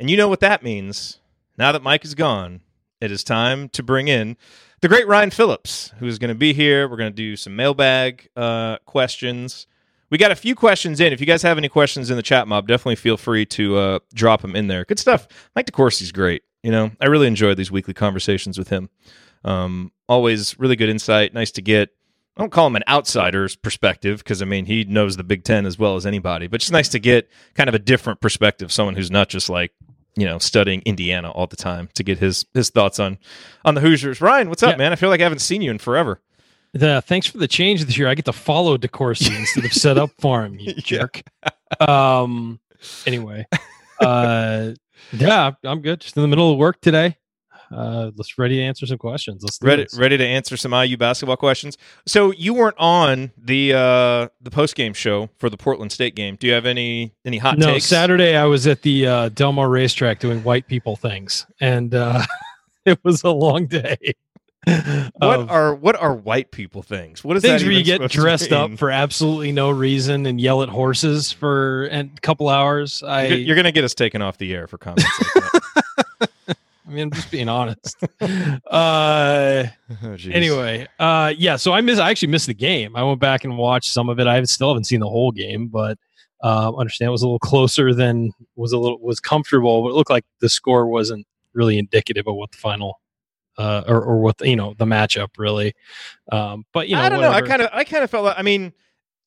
[0.00, 1.20] And you know what that means.
[1.56, 2.62] Now that Mike is gone,
[3.00, 4.36] it is time to bring in
[4.80, 6.88] the great Ryan Phillips, who is going to be here.
[6.88, 9.68] We're going to do some mailbag uh, questions.
[10.10, 11.12] We got a few questions in.
[11.12, 13.98] If you guys have any questions in the chat mob, definitely feel free to uh,
[14.12, 14.84] drop them in there.
[14.84, 15.28] Good stuff.
[15.54, 16.42] Mike DeCourcy's great.
[16.62, 18.90] You know, I really enjoy these weekly conversations with him.
[19.44, 21.32] Um, always really good insight.
[21.32, 21.90] Nice to get.
[22.36, 25.66] I don't call him an outsider's perspective because I mean he knows the Big Ten
[25.66, 26.46] as well as anybody.
[26.46, 29.72] But it's nice to get kind of a different perspective, someone who's not just like
[30.16, 33.18] you know studying Indiana all the time to get his his thoughts on
[33.64, 34.20] on the Hoosiers.
[34.20, 34.76] Ryan, what's up, yeah.
[34.76, 34.92] man?
[34.92, 36.20] I feel like I haven't seen you in forever.
[36.74, 38.08] The, thanks for the change this year.
[38.08, 41.22] I get to follow DeCourcy instead of set up for him, you jerk.
[41.80, 42.60] Um.
[43.06, 43.46] Anyway,
[44.00, 44.72] uh,
[45.12, 46.00] yeah, I'm good.
[46.00, 47.18] Just in the middle of work today.
[47.72, 49.42] Uh, let's ready to answer some questions.
[49.42, 49.98] Let's ready this.
[49.98, 51.78] ready to answer some IU basketball questions.
[52.06, 56.36] So you weren't on the uh, the post game show for the Portland State game.
[56.36, 57.86] Do you have any any hot no, takes?
[57.86, 62.24] Saturday I was at the uh, Del Mar racetrack doing white people things, and uh,
[62.84, 63.96] it was a long day.
[65.16, 67.24] what are what are white people things?
[67.24, 70.68] What is things where you get dressed up for absolutely no reason and yell at
[70.68, 73.02] horses for a couple hours?
[73.02, 75.04] I you're, you're gonna get us taken off the air for comments.
[75.34, 75.62] like
[76.92, 77.96] I mean, I'm just being honest.
[78.20, 78.26] uh,
[80.04, 81.56] oh, anyway, uh, yeah.
[81.56, 81.98] So I miss.
[81.98, 82.94] I actually missed the game.
[82.94, 84.26] I went back and watched some of it.
[84.26, 85.96] I still haven't seen the whole game, but
[86.42, 89.82] uh, understand it was a little closer than was a little was comfortable.
[89.82, 93.00] But it looked like the score wasn't really indicative of what the final
[93.56, 95.72] uh, or, or what the, you know the matchup really.
[96.30, 97.40] Um, but you know, I don't whatever.
[97.40, 97.46] know.
[97.46, 98.24] I kind of I kind of felt.
[98.24, 98.74] Like, I mean,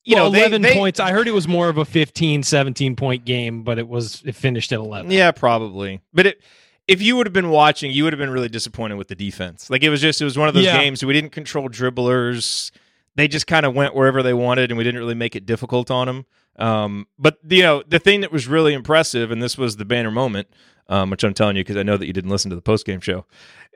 [0.04, 1.00] you well, know, 11 they, points.
[1.00, 4.36] I heard it was more of a 15, 17 point game, but it was it
[4.36, 5.10] finished at 11.
[5.10, 6.00] Yeah, probably.
[6.14, 6.42] But it
[6.88, 9.70] if you would have been watching, you would have been really disappointed with the defense.
[9.70, 10.78] Like it was just it was one of those yeah.
[10.78, 12.70] games we didn't control dribblers.
[13.16, 15.90] They just kind of went wherever they wanted, and we didn't really make it difficult
[15.90, 16.26] on them.
[16.58, 20.10] Um, but you know, the thing that was really impressive, and this was the banner
[20.10, 20.48] moment,
[20.88, 22.86] um, which I'm telling you because I know that you didn't listen to the post
[22.86, 23.26] game show,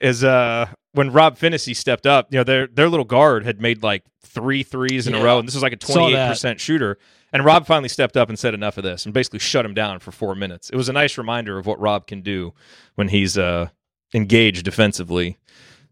[0.00, 2.32] is uh, when Rob Phinisee stepped up.
[2.32, 5.20] You know, their their little guard had made like three threes in yeah.
[5.20, 6.98] a row, and this was like a 28 percent shooter.
[7.32, 10.00] And Rob finally stepped up and said enough of this, and basically shut him down
[10.00, 10.70] for four minutes.
[10.70, 12.52] It was a nice reminder of what Rob can do
[12.96, 13.68] when he's uh,
[14.14, 15.38] engaged defensively.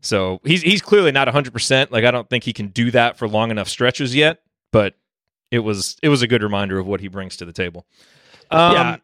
[0.00, 1.52] So he's he's clearly not 100.
[1.52, 4.40] percent Like I don't think he can do that for long enough stretches yet,
[4.72, 4.94] but
[5.50, 7.86] it was it was a good reminder of what he brings to the table.
[8.50, 8.96] Um, yeah,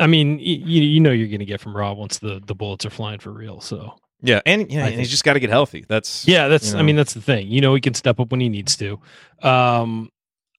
[0.00, 2.84] I mean, you you know you're going to get from Rob once the the bullets
[2.84, 3.60] are flying for real.
[3.60, 5.84] So yeah, and yeah, and he's just got to get healthy.
[5.88, 6.80] That's yeah, that's you know.
[6.80, 7.48] I mean that's the thing.
[7.48, 9.00] You know, he can step up when he needs to.
[9.42, 10.10] Um,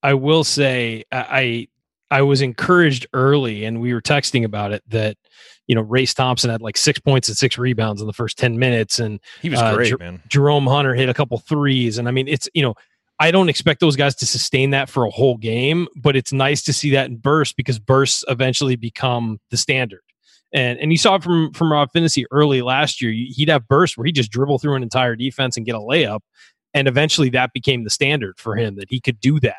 [0.06, 1.68] I will say I
[2.12, 5.18] I was encouraged early, and we were texting about it that
[5.66, 8.60] you know Race Thompson had like six points and six rebounds in the first ten
[8.60, 10.22] minutes, and he was uh, great, Jer- man.
[10.28, 12.76] Jerome Hunter hit a couple threes, and I mean it's you know
[13.20, 16.62] I don't expect those guys to sustain that for a whole game, but it's nice
[16.66, 20.02] to see that in bursts because bursts eventually become the standard.
[20.54, 23.12] And and you saw it from from Rob Phinisee early last year.
[23.12, 26.20] He'd have bursts where he just dribble through an entire defense and get a layup,
[26.76, 29.56] and eventually that became the standard for him that he could do that.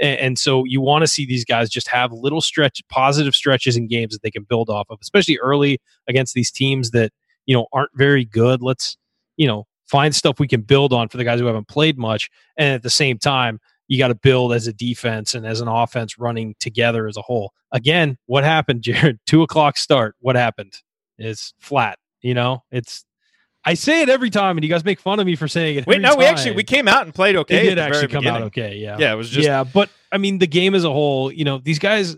[0.00, 3.86] And, so you want to see these guys just have little stretch, positive stretches in
[3.86, 7.12] games that they can build off of, especially early against these teams that
[7.46, 8.62] you know aren't very good.
[8.62, 8.96] Let's
[9.36, 12.30] you know find stuff we can build on for the guys who haven't played much.
[12.56, 13.58] And at the same time,
[13.88, 17.22] you got to build as a defense and as an offense running together as a
[17.22, 17.52] whole.
[17.72, 19.18] Again, what happened, Jerod?
[19.26, 20.14] Two o'clock start.
[20.20, 20.74] What happened
[21.18, 21.98] is flat.
[22.22, 23.04] You know, it's.
[23.64, 25.86] I say it every time, and you guys make fun of me for saying it.
[25.86, 26.18] Wait, no, time.
[26.18, 27.66] we actually we came out and played okay.
[27.66, 28.42] It did actually come beginning.
[28.42, 28.76] out okay.
[28.76, 29.64] Yeah, yeah, it was just yeah.
[29.64, 32.16] But I mean, the game as a whole, you know, these guys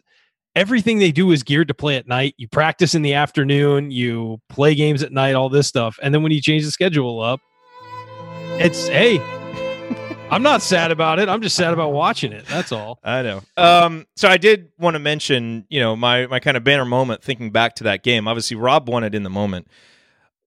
[0.55, 2.35] everything they do is geared to play at night.
[2.37, 5.99] You practice in the afternoon, you play games at night, all this stuff.
[6.03, 7.41] And then when you change the schedule up,
[8.59, 9.19] it's hey,
[10.31, 11.29] I'm not sad about it.
[11.29, 12.47] I'm just sad about watching it.
[12.47, 12.99] That's all.
[13.05, 13.43] I know.
[13.57, 17.23] Um, so I did want to mention, you know, my my kind of banner moment
[17.23, 18.29] thinking back to that game.
[18.29, 19.69] Obviously, Rob won it in the moment.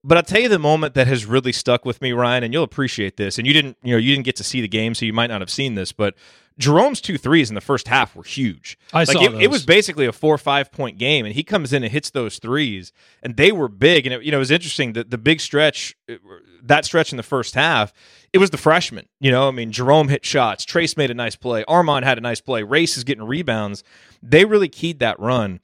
[0.07, 2.63] But I'll tell you the moment that has really stuck with me, Ryan, and you'll
[2.63, 3.39] appreciate this.
[3.39, 5.31] And you didn't, you know, you didn't get to see the game, so you might
[5.31, 5.91] not have seen this.
[5.91, 6.13] But
[6.59, 8.77] Jerome's two threes in the first half were huge.
[8.93, 9.41] I like saw it, those.
[9.41, 12.11] it was basically a four or five point game, and he comes in and hits
[12.11, 14.05] those threes, and they were big.
[14.05, 15.95] And it, you know, it was interesting that the big stretch,
[16.61, 17.91] that stretch in the first half,
[18.31, 19.07] it was the freshmen.
[19.19, 22.21] You know, I mean, Jerome hit shots, Trayce made a nice play, Armaan had a
[22.21, 23.83] nice play, Race is getting rebounds.
[24.21, 25.61] They really keyed that run.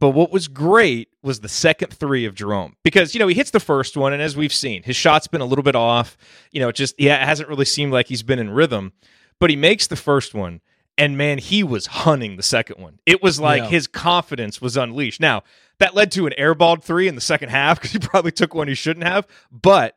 [0.00, 3.50] But what was great was the second three of Jerome because you know he hits
[3.50, 6.16] the first one, and as we've seen, his shot's been a little bit off.
[6.52, 8.92] You know, it just yeah, it hasn't really seemed like he's been in rhythm.
[9.40, 10.60] But he makes the first one,
[10.96, 13.00] and man, he was hunting the second one.
[13.04, 13.68] It was like Yeah.
[13.70, 15.20] his confidence was unleashed.
[15.20, 15.42] Now
[15.78, 18.68] that led to an airballed three in the second half because he probably took one
[18.68, 19.26] he shouldn't have.
[19.50, 19.96] But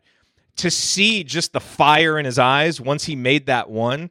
[0.58, 4.10] to see just the fire in his eyes once he made that one,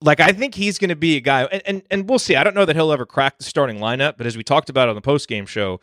[0.00, 2.36] like I think he's going to be a guy, and, and and we'll see.
[2.36, 4.88] I don't know that he'll ever crack the starting lineup, but as we talked about
[4.88, 5.80] on the post game show,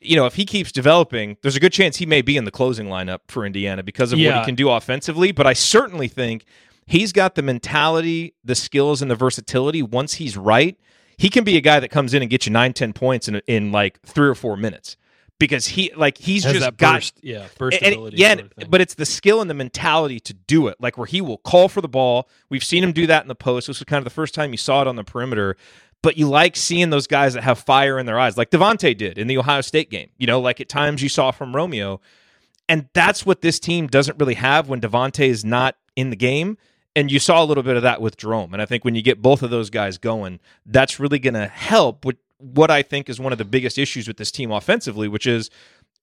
[0.00, 2.50] you know, if he keeps developing, there's a good chance he may be in the
[2.50, 5.32] closing lineup for Indiana because of what he can do offensively.
[5.32, 6.44] But I certainly think
[6.86, 9.82] he's got the mentality, the skills, and the versatility.
[9.82, 10.78] Once he's right,
[11.16, 13.36] he can be a guy that comes in and gets you nine, ten points in
[13.46, 14.96] in like three or four minutes
[15.38, 18.16] because he like he's Has just got burst, yeah, burst and- ability.
[18.18, 20.76] yeah, sort of but it's the skill and the mentality to do it.
[20.80, 22.28] Like where he will call for the ball.
[22.48, 23.66] We've seen him do that in the post.
[23.66, 25.56] This was kind of the first time you saw it on the perimeter.
[26.02, 29.18] But you like seeing those guys that have fire in their eyes, like Devonte did
[29.18, 30.08] in the Ohio State game.
[30.16, 32.00] You know, like at times you saw from Romeo.
[32.68, 36.56] And that's what this team doesn't really have when Devonte is not in the game.
[36.96, 38.52] And you saw a little bit of that with Jerome.
[38.52, 41.46] And I think when you get both of those guys going, that's really going to
[41.46, 45.06] help with what I think is one of the biggest issues with this team offensively,
[45.08, 45.50] which is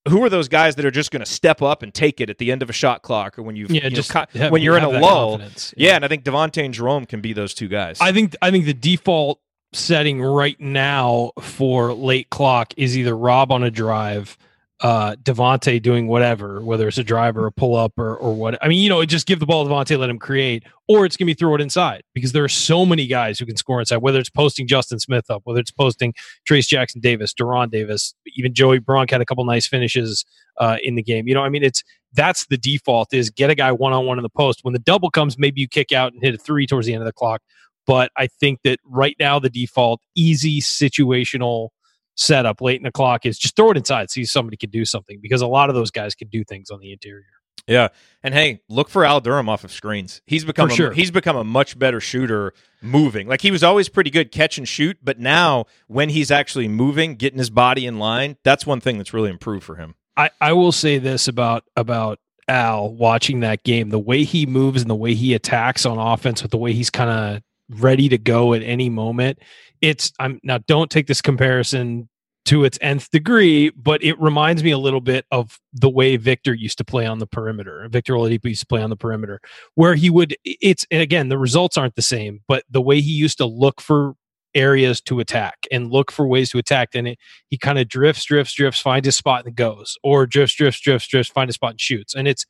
[0.08, 2.38] who are those guys that are just going to step up and take it at
[2.38, 4.52] the end of a shot clock or when you've yeah, you know, just co- have-
[4.52, 5.32] when you're in a lull?
[5.38, 5.74] confidence.
[5.76, 7.98] Yeah, and I think Devonte and Jerome can be those two guys.
[8.00, 9.40] I think I think the default
[9.72, 14.36] setting right now for late clock is either Rob on a drive,
[14.80, 18.62] uh Devonte doing whatever, whether it's a drive or a pull up or or what.
[18.62, 21.16] I mean, you know, just give the ball to Devonte, let him create, or it's
[21.16, 23.98] gonna be throw it inside because there are so many guys who can score inside,
[23.98, 26.14] whether it's posting Justin Smith up, whether it's posting
[26.48, 30.24] Trayce Jackson Davis, Duron Davis, even Joey Brunk had a couple nice finishes
[30.58, 31.26] uh in the game.
[31.26, 31.82] You know, I mean it's
[32.14, 34.60] that's the default is get a guy one on one in the post.
[34.62, 37.02] When the double comes, maybe you kick out and hit a three towards the end
[37.02, 37.42] of the clock.
[37.88, 41.70] But I think that right now the default easy situational
[42.16, 44.84] setup late in the clock is just throw it inside, see if somebody can do
[44.84, 47.24] something because a lot of those guys can do things on the interior.
[47.66, 47.88] yeah,
[48.22, 50.20] and hey, look for Al Durham off of screens.
[50.26, 50.92] He's become a, sure.
[50.92, 53.26] he's become a much better shooter moving.
[53.26, 57.14] Like he was always pretty good catch and shoot, but now when he's actually moving,
[57.14, 59.94] getting his body in line, that's one thing that's really improved for him.
[60.14, 64.82] I, I will say this about about Al watching that game, the way he moves
[64.82, 68.18] and the way he attacks on offense with the way he's kind of ready to
[68.18, 69.38] go at any moment.
[69.80, 72.08] It's I'm now don't take this comparison
[72.46, 76.54] to its nth degree, but it reminds me a little bit of the way Victor
[76.54, 77.86] used to play on the perimeter.
[77.90, 79.40] Victor Oladipo used to play on the perimeter,
[79.74, 80.34] where he would.
[80.44, 83.80] It's and again the results aren't the same, but the way he used to look
[83.80, 84.14] for
[84.54, 87.18] areas to attack and look for ways to attack, and it
[87.50, 91.06] he kind of drifts, drifts, drifts, finds his spot and goes, or drifts, drifts, drifts,
[91.06, 92.14] drifts, find a spot and shoots.
[92.14, 92.46] And it's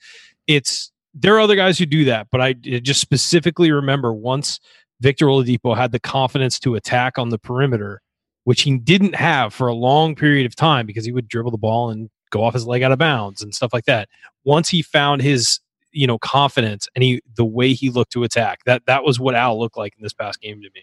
[0.46, 4.60] it's there are other guys who do that, but I just specifically remember once
[5.00, 8.00] Victor Oladipo had the confidence to attack on the perimeter,
[8.44, 11.58] which he didn't have for a long period of time because he would dribble the
[11.58, 14.08] ball and go off his leg out of bounds and stuff like that.
[14.44, 15.60] Once he found his
[15.92, 19.34] you know confidence and he the way he looked to attack that that was what
[19.34, 20.82] Al looked like in this past game to me.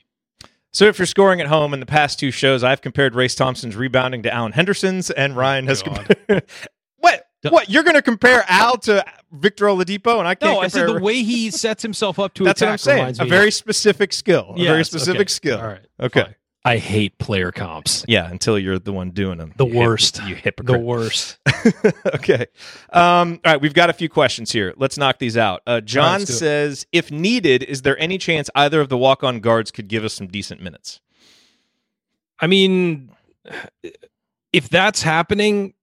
[0.75, 3.77] So if you're scoring at home in the past two shows, I've compared Race Thompson's
[3.77, 6.05] rebounding to Alan Henderson's, and oh Ryan has God.
[6.05, 6.43] compared.
[6.97, 7.27] what?
[7.43, 7.69] What?
[7.69, 10.99] You're going to compare Al to Victor Oladipo, and I can't No, I said the
[10.99, 13.15] way he sets himself up to That's what I'm saying.
[13.19, 14.53] A very specific skill.
[14.57, 15.29] a very specific okay.
[15.31, 15.59] skill.
[15.59, 15.85] All right.
[15.99, 16.23] Okay.
[16.23, 16.35] fine.
[16.67, 18.03] I hate player comps.
[18.07, 19.53] Yeah, until you're the one doing them.
[19.55, 20.21] The You hip- worst.
[20.23, 21.37] you The worst.
[22.15, 22.47] okay.
[22.91, 24.73] Um, all right, we've got a few questions here.
[24.75, 25.61] Let's knock these out.
[25.67, 26.37] Uh, John let's do it.
[26.37, 30.15] says, if needed, is there any chance either of the walk-on guards could give us
[30.15, 31.01] some decent minutes?
[32.39, 33.11] I mean,
[34.51, 35.74] if that's happening,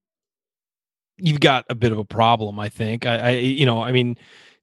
[1.22, 2.58] you've got a bit of a problem.
[2.58, 3.06] I think.
[3.06, 4.16] I, I you know, I mean,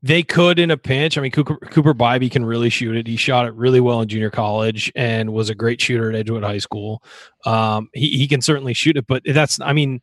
[0.03, 1.17] they could in a pinch.
[1.17, 3.07] I mean, Cooper, Cooper Bybee can really shoot it.
[3.07, 6.43] He shot it really well in junior college and was a great shooter at Edgewood
[6.43, 7.03] High School.
[7.45, 9.59] Um, he he can certainly shoot it, but that's.
[9.59, 10.01] I mean.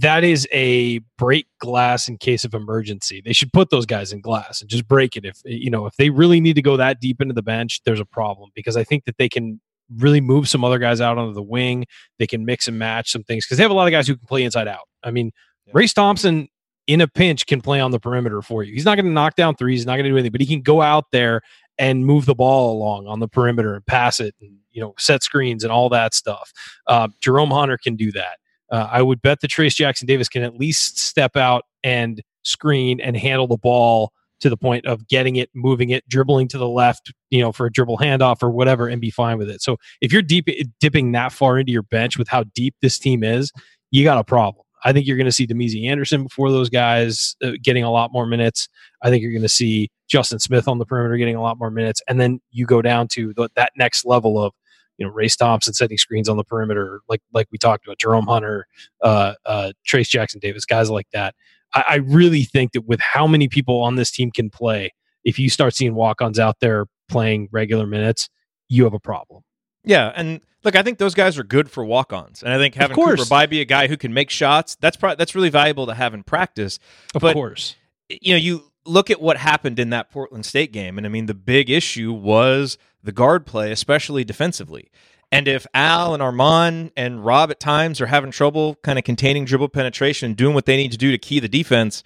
[0.00, 3.22] That is a break glass in case of emergency.
[3.24, 5.24] They should put those guys in glass and just break it.
[5.24, 8.00] If you know if they really need to go that deep into the bench, there's
[8.00, 9.60] a problem because I think that they can
[9.96, 11.86] really move some other guys out onto the wing.
[12.18, 14.16] They can mix and match some things because they have a lot of guys who
[14.16, 14.88] can play inside out.
[15.02, 15.30] I mean,
[15.66, 15.72] Yeah.
[15.74, 16.48] Race Thompson
[16.86, 18.72] in a pinch can play on the perimeter for you.
[18.72, 19.80] He's not going to knock down threes.
[19.80, 21.42] He's not going to do anything, but he can go out there
[21.78, 25.22] and move the ball along on the perimeter and pass it and you know set
[25.22, 26.52] screens and all that stuff.
[26.86, 28.38] Uh, Jerome Hunter can do that.
[28.70, 33.00] Uh, I would bet that Trayce Jackson Davis can at least step out and screen
[33.00, 36.68] and handle the ball to the point of getting it, moving it, dribbling to the
[36.68, 39.62] left, you know, for a dribble handoff or whatever, and be fine with it.
[39.62, 40.48] So if you're deep
[40.80, 43.52] dipping that far into your bench with how deep this team is,
[43.90, 44.64] you got a problem.
[44.84, 48.12] I think you're going to see Damezi Anderson before those guys uh, getting a lot
[48.12, 48.68] more minutes.
[49.02, 51.70] I think you're going to see Justin Smith on the perimeter getting a lot more
[51.70, 54.52] minutes, and then you go down to the, that next level of
[54.96, 58.26] you know Race Thompson setting screens on the perimeter, like like we talked about Jerome
[58.26, 58.66] Hunter,
[59.02, 61.34] uh, uh, Trayce Jackson Davis, guys like that.
[61.74, 64.92] I, I really think that with how many people on this team can play,
[65.24, 68.28] if you start seeing walk-ons out there playing regular minutes,
[68.68, 69.42] you have a problem.
[69.84, 72.94] Yeah, and look, I think those guys are good for walk-ons, and I think having
[72.94, 76.14] Cooper Bybee, a guy who can make shots, that's pro- that's really valuable to have
[76.14, 76.78] in practice.
[77.14, 77.76] Of but, course,
[78.08, 81.26] you know, you look at what happened in that Portland State game, and I mean,
[81.26, 84.90] the big issue was the guard play, especially defensively.
[85.30, 89.44] And if Al and Armaan and Rob at times are having trouble kind of containing
[89.44, 92.02] dribble penetration, doing what they need to do to key the defense,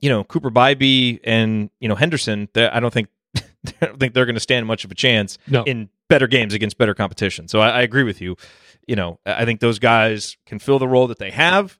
[0.00, 4.26] you know, Cooper Bybee and you know Henderson, I don't think I don't think they're
[4.26, 5.64] going to stand much of a chance no.
[5.64, 7.48] in better games against better competition.
[7.48, 8.36] So I, I agree with you.
[8.86, 11.78] You know, I think those guys can fill the role that they have,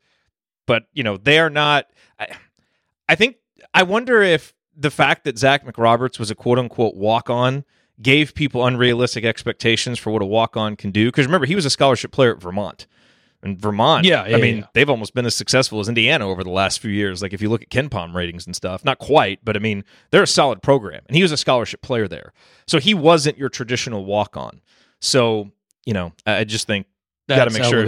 [0.66, 1.86] but you know, they are not.
[2.18, 2.28] I,
[3.08, 3.36] I think
[3.72, 7.64] I wonder if the fact that Zach McRoberts was a quote unquote walk on
[8.00, 11.06] gave people unrealistic expectations for what a walk on can do.
[11.06, 12.86] Because remember, he was a scholarship player at Vermont.
[13.42, 14.66] And Vermont, yeah, yeah I mean, yeah.
[14.74, 17.22] they've almost been as successful as Indiana over the last few years.
[17.22, 20.24] Like if you look at KenPom ratings and stuff, not quite, but I mean, they're
[20.24, 22.32] a solid program, and he was a scholarship player there,
[22.66, 24.60] so he wasn't your traditional walk on.
[25.00, 25.52] So
[25.86, 26.86] you know, I just think
[27.28, 27.86] got to make sure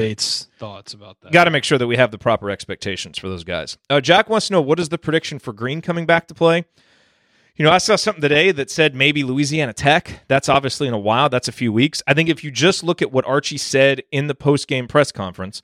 [0.59, 1.33] thoughts about that.
[1.33, 3.77] Got to make sure that we have the proper expectations for those guys.
[3.89, 6.65] Uh, Jack wants to know what is the prediction for Green coming back to play.
[7.61, 10.23] You know, I saw something today that said maybe Louisiana Tech.
[10.29, 11.29] That's obviously in a while.
[11.29, 12.03] That's a few weeks.
[12.07, 15.13] I think if you just look at what Archie said in the post game press
[15.13, 15.61] conference,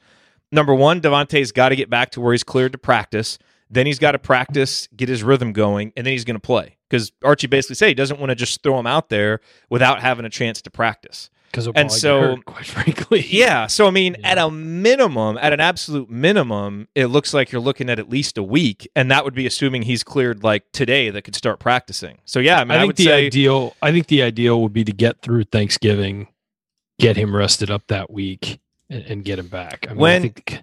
[0.52, 3.38] number one, Devonte's got to get back to where he's cleared to practice.
[3.70, 6.76] Then he's got to practice, get his rhythm going, and then he's going to play.
[6.90, 9.40] Because Archie basically said he doesn't want to just throw him out there
[9.70, 13.24] without having a chance to practice because and so hurt, quite frankly.
[13.28, 14.32] Yeah so i mean yeah.
[14.32, 18.36] at a minimum at an absolute minimum it looks like you're looking at at least
[18.36, 22.18] a week and that would be assuming he's cleared like today that could start practicing.
[22.24, 24.72] So yeah i, mean, I think I the say, ideal i think the ideal would
[24.72, 26.28] be to get through thanksgiving
[26.98, 29.86] get him rested up that week and, and get him back.
[29.88, 30.62] I mean, when think...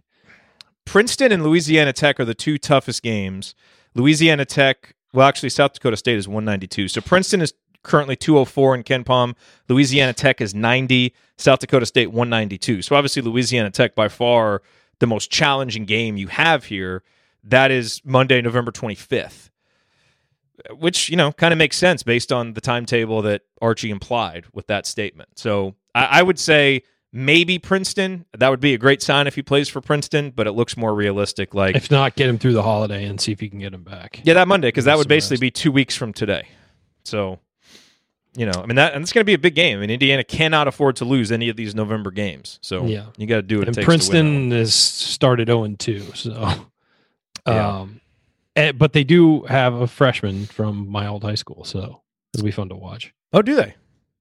[0.86, 3.56] princeton and louisiana tech are the two toughest games.
[3.96, 7.54] Louisiana tech well actually south dakota state is 192 so princeton is
[7.84, 9.36] currently 204 in KenPom.
[9.70, 11.14] Louisiana Tech is 90.
[11.38, 12.82] South Dakota State 192.
[12.82, 14.62] So obviously Louisiana Tech by far
[15.00, 17.04] the most challenging game you have here.
[17.44, 19.50] That is Monday, November 25th.
[20.78, 24.68] Which, you know, kind of makes sense based on the timetable that Archie implied with
[24.68, 25.30] that statement.
[25.36, 28.26] So I, I would say maybe Princeton.
[28.38, 30.94] That would be a great sign if he plays for Princeton, but it looks more
[30.94, 31.54] realistic.
[31.54, 33.84] Like if not, get him through the holiday and see if you can get him
[33.84, 34.22] back.
[34.24, 36.48] Yeah, that Monday because that would basically be two weeks from today.
[37.04, 37.40] So
[38.36, 39.78] you know, I mean that, and it's going to be a big game.
[39.78, 42.60] I mean, Indiana cannot afford to lose any of these November games.
[42.62, 43.68] So yeah, you got to do it.
[43.68, 46.02] And Princeton has started zero oh and two.
[46.16, 46.32] So,
[47.48, 47.80] yeah.
[47.80, 48.02] um,
[48.56, 52.02] and, eh, but they do have a freshman from my old high school, so
[52.34, 53.14] it'll be fun to watch.
[53.32, 53.76] Oh, do they?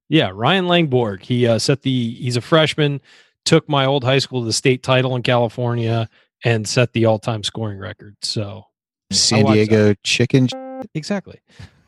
[0.09, 1.23] Yeah, Ryan Langborg.
[1.23, 2.15] He uh, set the.
[2.15, 3.01] He's a freshman.
[3.45, 6.09] Took my old high school to the state title in California
[6.45, 8.17] and set the all-time scoring record.
[8.23, 8.67] So,
[9.11, 10.49] San Diego chicken.
[10.95, 11.41] Exactly.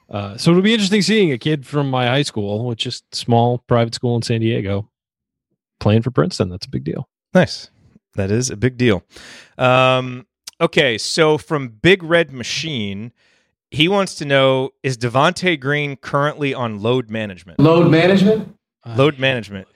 [0.09, 3.59] Uh, so it'll be interesting seeing a kid from my high school, which is small
[3.67, 4.91] private school in San Diego,
[5.81, 6.51] playing for Princeton.
[6.51, 7.09] That's a big deal.
[7.33, 7.71] Nice.
[8.15, 9.03] That is a big deal.
[9.59, 10.27] Um,
[10.61, 13.13] okay, so from Big Red Machine,
[13.71, 17.59] he wants to know: Is Devonte Green currently on load management?
[17.59, 18.57] Load management.
[18.85, 19.67] Uh, load management.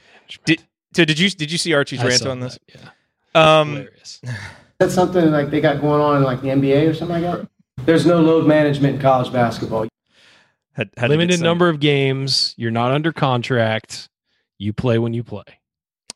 [0.44, 0.62] Did
[0.94, 1.04] so?
[1.04, 2.58] Did you did you see Archie's I rant on this?
[2.72, 2.92] That,
[3.34, 3.60] yeah.
[3.60, 4.20] Um, Hilarious.
[4.78, 7.48] That's something like they got going on in like the NBA or something like that.
[7.84, 9.88] There's no load management in college basketball.
[10.78, 12.54] Had, had Limited number of games.
[12.56, 14.08] You're not under contract.
[14.58, 15.42] You play when you play.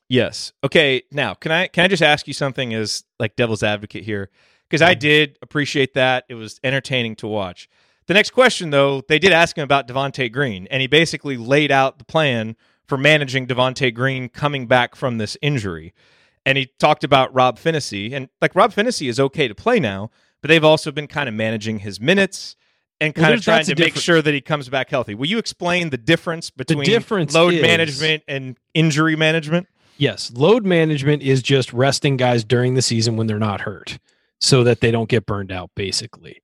[0.09, 0.53] Yes.
[0.63, 1.03] Okay.
[1.11, 4.31] Now, can I can I just ask you something as like devil's advocate here?
[4.69, 5.01] Because I mm-hmm.
[5.01, 6.27] did appreciate that.
[6.29, 7.69] It was entertaining to watch.
[8.07, 11.73] The next question, though, they did ask him about Devonte Green, and he basically laid
[11.73, 12.55] out the plan
[12.87, 15.93] for managing Devonte Green coming back from this injury.
[16.47, 20.11] And he talked about Rob Phinisee, and like Rob Phinisee is okay to play now,
[20.41, 22.55] but they've also been kind of managing his minutes
[23.03, 25.14] and kind well, of trying to make sure that he comes back healthy.
[25.14, 29.66] Will you explain the difference between the difference load is, management and injury management?
[29.98, 33.98] Yes, load management is just resting guys during the season when they're not hurt
[34.40, 36.42] so that they don't get burned out basically.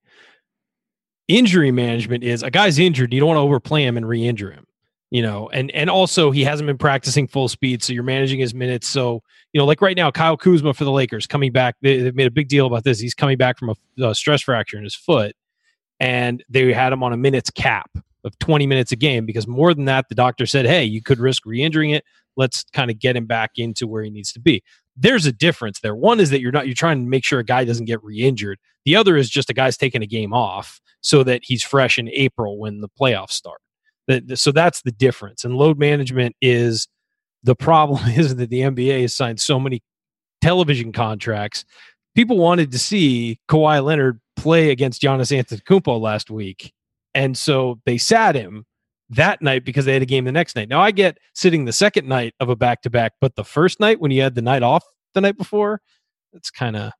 [1.28, 4.64] Injury management is a guy's injured, you don't want to overplay him and re-injure him.
[5.10, 8.52] You know, and and also he hasn't been practicing full speed, so you're managing his
[8.52, 8.86] minutes.
[8.86, 9.22] So
[9.54, 11.76] you know, like right now, Kyle Kuzma for the Lakers coming back.
[11.80, 13.00] They, have made a big deal about this.
[13.00, 15.34] He's coming back from a, a stress fracture in his foot
[16.00, 17.90] and they had him on a minutes cap
[18.24, 21.18] of 20 minutes a game because more than that, the doctor said, hey, you could
[21.18, 22.04] risk re injuring it.
[22.36, 24.62] Let's kind of get him back into where he needs to be.
[24.96, 25.94] There's a difference there.
[25.94, 28.58] One is that you're not you're trying to make sure a guy doesn't get re-injured.
[28.84, 32.08] The other is just a guy's taking a game off so that he's fresh in
[32.10, 33.60] April when the playoffs start.
[34.34, 35.44] So that's the difference.
[35.44, 36.88] And load management is
[37.42, 39.82] the problem is that the NBA has signed so many
[40.40, 41.64] television contracts.
[42.14, 46.72] People wanted to see Kawhi Leonard play against Giannis Antetokounmpo last week,
[47.14, 48.64] and so they sat him
[49.10, 50.68] that night because they had a game the next night.
[50.68, 53.80] Now I get sitting the second night of a back to back, but the first
[53.80, 54.84] night when you had the night off
[55.14, 55.80] the night before,
[56.32, 56.92] that's kind of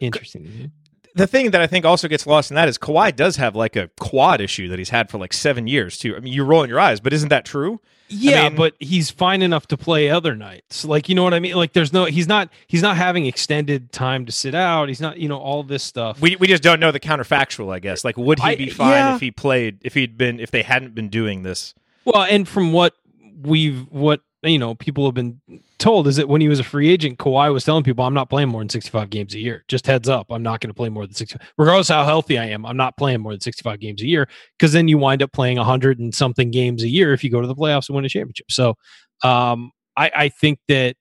[0.00, 0.72] interesting
[1.14, 3.76] the thing that I think also gets lost in that is Kawhi does have like
[3.76, 6.16] a quad issue that he's had for like seven years too.
[6.16, 7.80] I mean, you're rolling your eyes, but isn't that true?
[8.12, 10.84] Yeah, I mean, but he's fine enough to play other nights.
[10.84, 11.54] Like you know what I mean?
[11.54, 14.88] Like there's no he's not he's not having extended time to sit out.
[14.88, 16.20] He's not you know all this stuff.
[16.20, 17.72] We we just don't know the counterfactual.
[17.72, 19.14] I guess like would he I, be fine yeah.
[19.14, 21.74] if he played if he'd been if they hadn't been doing this?
[22.04, 22.94] Well, and from what
[23.42, 25.40] we've what you know people have been
[25.78, 28.30] told is that when he was a free agent, Kawhi was telling people, "I'm not
[28.30, 29.64] playing more than 65 games a year.
[29.68, 31.38] Just heads up, I'm not going to play more than 60.
[31.58, 34.28] Regardless how healthy I am, I'm not playing more than 65 games a year
[34.58, 37.40] because then you wind up playing 100 and something games a year if you go
[37.40, 38.50] to the playoffs and win a championship.
[38.50, 38.74] So,
[39.22, 40.96] um, I, I think that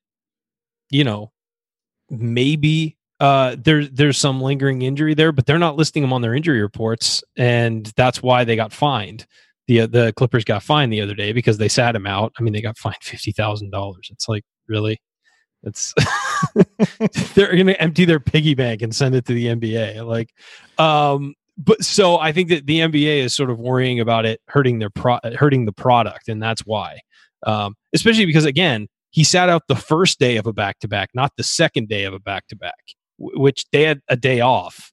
[0.90, 1.32] you know
[2.10, 6.34] maybe uh, there's there's some lingering injury there, but they're not listing them on their
[6.34, 9.26] injury reports, and that's why they got fined
[9.70, 12.34] the the Clippers got fined the other day because they sat him out.
[12.40, 14.10] I mean, they got fined fifty thousand dollars.
[14.12, 15.00] It's like really,
[15.62, 15.94] it's
[17.36, 20.04] they're going to empty their piggy bank and send it to the NBA.
[20.08, 20.32] Like,
[20.84, 24.80] um, but so I think that the NBA is sort of worrying about it hurting
[24.80, 27.02] their pro- hurting the product, and that's why.
[27.46, 31.10] Um, especially because again, he sat out the first day of a back to back,
[31.14, 32.74] not the second day of a back to back,
[33.20, 34.92] which they had a day off,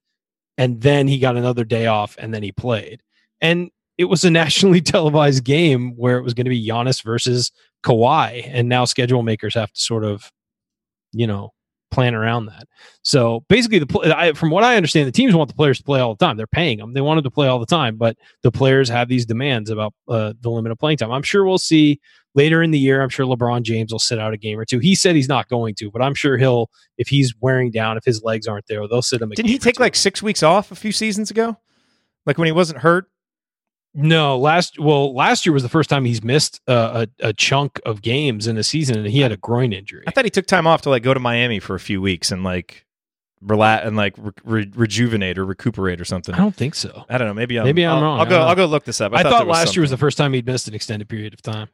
[0.59, 3.01] and then he got another day off, and then he played.
[3.41, 7.53] And it was a nationally televised game where it was going to be Giannis versus
[7.85, 10.31] Kawhi, and now schedule makers have to sort of,
[11.13, 11.53] you know,
[11.91, 12.67] plan around that.
[13.03, 16.01] So basically, the I, from what I understand, the teams want the players to play
[16.01, 16.37] all the time.
[16.37, 19.09] They're paying them; they want them to play all the time, but the players have
[19.09, 21.13] these demands about uh, the limit of playing time.
[21.13, 22.01] I'm sure we'll see
[22.35, 23.03] later in the year.
[23.03, 24.79] I'm sure LeBron James will sit out a game or two.
[24.79, 28.05] He said he's not going to, but I'm sure he'll if he's wearing down, if
[28.05, 29.31] his legs aren't there, they'll sit him.
[29.31, 31.57] Didn't he take like six weeks off a few seasons ago?
[32.27, 33.07] Like when he wasn't hurt?
[33.99, 37.81] No, last well, last year was the first time he's missed uh, a, a chunk
[37.87, 40.05] of games in a season, and he had a groin injury.
[40.07, 42.31] I thought he took time off to like go to Miami for a few weeks
[42.31, 42.85] and like
[43.41, 46.35] relax and like re- re- rejuvenate or recuperate or something.
[46.35, 47.07] I don't think so.
[47.09, 47.33] I don't know.
[47.33, 48.21] Maybe I'm, maybe I'm I'll, wrong.
[48.21, 48.43] I'll go.
[48.43, 49.15] I'll go look this up.
[49.15, 51.33] I, I thought, thought last year was the first time he'd missed an extended period
[51.33, 51.69] of time.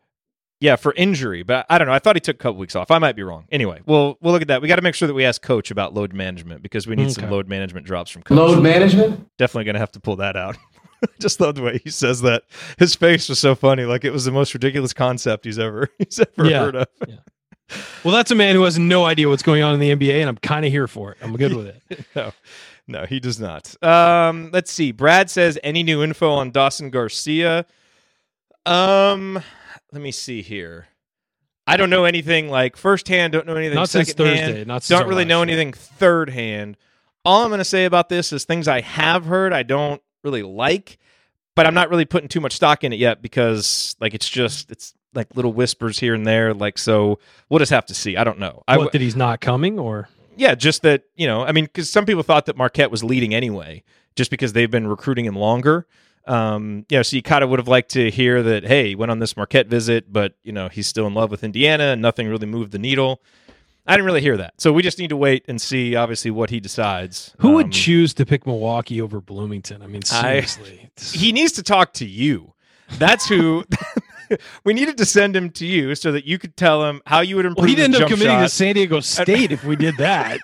[0.60, 1.92] Yeah, for injury, but I don't know.
[1.92, 2.92] I thought he took a couple weeks off.
[2.92, 3.46] I might be wrong.
[3.50, 4.62] Anyway, we'll we'll look at that.
[4.62, 7.06] We got to make sure that we ask Coach about load management because we need
[7.06, 7.14] okay.
[7.14, 8.36] some load management drops from Coach.
[8.36, 9.28] Load management?
[9.38, 10.56] Definitely going to have to pull that out.
[11.18, 12.44] just love the way he says that.
[12.78, 16.20] His face was so funny, like it was the most ridiculous concept he's ever he's
[16.20, 16.59] ever yeah.
[16.61, 16.88] heard of.
[17.07, 17.16] Yeah.
[18.05, 20.28] Well, that's a man who has no idea what's going on in the NBA, and
[20.28, 21.18] I'm kind of here for it.
[21.22, 22.07] I'm good with it.
[22.14, 22.32] no,
[22.86, 23.82] no, he does not.
[23.82, 24.92] Um, let's see.
[24.92, 27.64] Brad says any new info on Dawson Garcia.
[28.66, 29.42] Um,
[29.90, 30.88] let me see here.
[31.66, 33.32] I don't know anything like firsthand.
[33.32, 33.76] Don't know anything.
[33.76, 34.64] Not since Thursday.
[34.64, 36.76] Not don't really know anything third hand.
[37.24, 39.53] All I'm going to say about this is things I have heard.
[39.53, 40.98] I don't really like,
[41.54, 44.70] but I'm not really putting too much stock in it yet because like it's just
[44.70, 46.54] it's like little whispers here and there.
[46.54, 47.18] Like so,
[47.48, 48.16] we'll just have to see.
[48.16, 48.62] I don't know.
[48.66, 51.44] I, what, that he's not coming or yeah, just that you know.
[51.44, 53.82] I mean, because some people thought that Marquette was leading anyway,
[54.16, 55.86] just because they've been recruiting him longer.
[56.26, 58.94] Um, you know, so you kind of would have liked to hear that, hey, he
[58.94, 62.02] went on this Marquette visit, but you know he's still in love with Indiana, and
[62.02, 63.20] nothing really moved the needle.
[63.86, 64.54] I didn't really hear that.
[64.58, 67.34] So we just need to wait and see, obviously, what he decides.
[67.38, 69.82] Who um, would choose to pick Milwaukee over Bloomington?
[69.82, 70.90] I mean, seriously.
[70.96, 72.54] I, he needs to talk to you.
[72.98, 73.64] That's who.
[74.64, 77.36] we needed to send him to you so that you could tell him how you
[77.36, 77.64] would improve.
[77.64, 78.42] Well, he'd end up committing shot.
[78.42, 80.40] to San Diego State if we did that.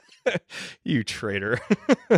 [0.84, 1.58] you traitor!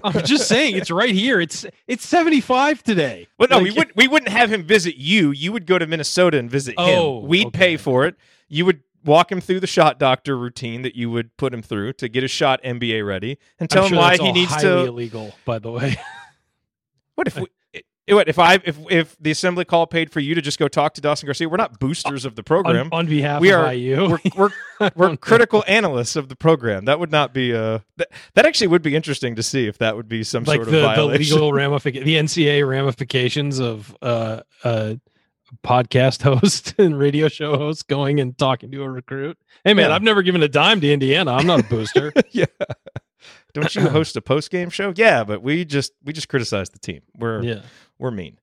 [0.03, 1.41] I'm just saying, it's right here.
[1.41, 3.29] It's it's 75 today.
[3.39, 5.31] Well, no, like, we wouldn't we wouldn't have him visit you.
[5.31, 7.29] You would go to Minnesota and visit oh, him.
[7.29, 7.59] We'd okay.
[7.59, 8.17] pay for it.
[8.49, 11.95] You would walk him through the shot doctor routine that you would put him through
[11.95, 14.87] to get his shot NBA ready, and tell I'm him why he needs to.
[14.87, 15.97] Illegal, by the way.
[17.15, 17.47] what if we?
[18.09, 20.95] What if I if if the assembly call paid for you to just go talk
[20.95, 21.49] to Dawson Garcia?
[21.49, 22.89] We're not boosters of the program.
[22.93, 26.87] On, on behalf we of are, IU, we're we're, we're critical analysts of the program.
[26.87, 29.97] That would not be a that, that actually would be interesting to see if that
[29.97, 31.23] would be some like sort the, of violation.
[31.29, 34.95] the legal ramification, the NCAA ramifications of uh, uh,
[35.65, 39.39] podcast host and radio show host going and talking to a recruit.
[39.65, 39.95] Hey man, yeah.
[39.95, 41.33] I've never given a dime to Indiana.
[41.33, 42.13] I'm not a booster.
[42.31, 42.47] yeah.
[43.53, 44.93] Don't you host a post game show?
[44.97, 47.03] Yeah, but we just we just criticize the team.
[47.17, 47.63] We're Yeah.
[47.99, 48.39] we're mean.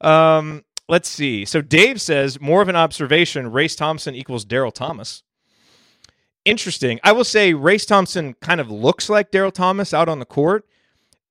[0.00, 1.44] Um, let's see.
[1.44, 5.22] So Dave says more of an observation: Race Thompson equals Daryl Thomas.
[6.44, 7.00] Interesting.
[7.04, 10.64] I will say Race Thompson kind of looks like Daryl Thomas out on the court.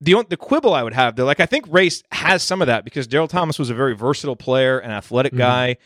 [0.02, 2.86] The the quibble I would have, though, like I think Race has some of that
[2.86, 5.38] because Daryl Thomas was a very versatile player, an athletic Mhm.
[5.38, 5.78] guy.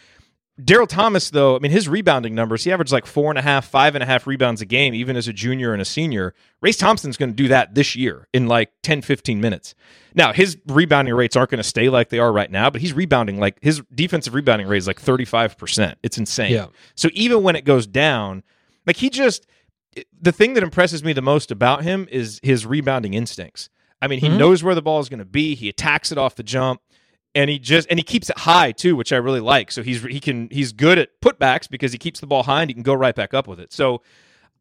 [0.62, 3.66] Daryl Thomas, though, I mean, his rebounding numbers, he averaged like four and a half,
[3.68, 6.36] five and a half rebounds a game, even as a junior and a senior.
[6.62, 9.74] Race Thompson's going to do that this year in like 10, 15 minutes.
[10.14, 12.94] Now, his rebounding rates aren't going to stay like they are right now, but he's
[12.94, 15.96] rebounding like his defensive rebounding rate is like 35%.
[16.04, 16.52] It's insane.
[16.52, 16.68] Yeah.
[16.94, 18.44] So even when it goes down,
[18.86, 19.48] like he just,
[20.22, 23.70] the thing that impresses me the most about him is his rebounding instincts.
[24.04, 24.38] I mean, he Mhm.
[24.38, 26.82] knows where the ball is going to be, he attacks it off the jump
[27.34, 29.72] and he just and he keeps it high too, which I really like.
[29.72, 32.70] So he's he can he's good at putbacks because he keeps the ball high and
[32.70, 33.72] he can go right back up with it.
[33.74, 34.02] So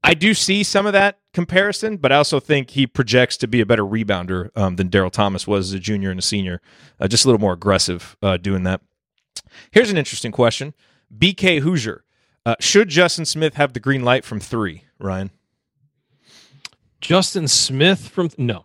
[0.05, 3.61] I do see some of that comparison, but I also think he projects to be
[3.61, 6.61] a better rebounder um, than Daryl Thomas was as a junior and a senior.
[6.99, 8.81] Uh, just a little more aggressive uh, doing that.
[9.71, 10.73] Here's an interesting question:
[11.17, 12.05] BK Hoosier,
[12.47, 14.85] uh, should Justin Smith have the green light from three?
[14.99, 15.31] Ryan,
[17.01, 18.65] Justin Smith from no.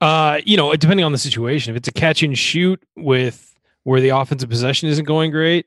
[0.00, 4.00] Uh, you know, depending on the situation, if it's a catch and shoot with where
[4.00, 5.66] the offensive possession isn't going great,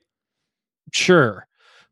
[0.92, 1.46] sure.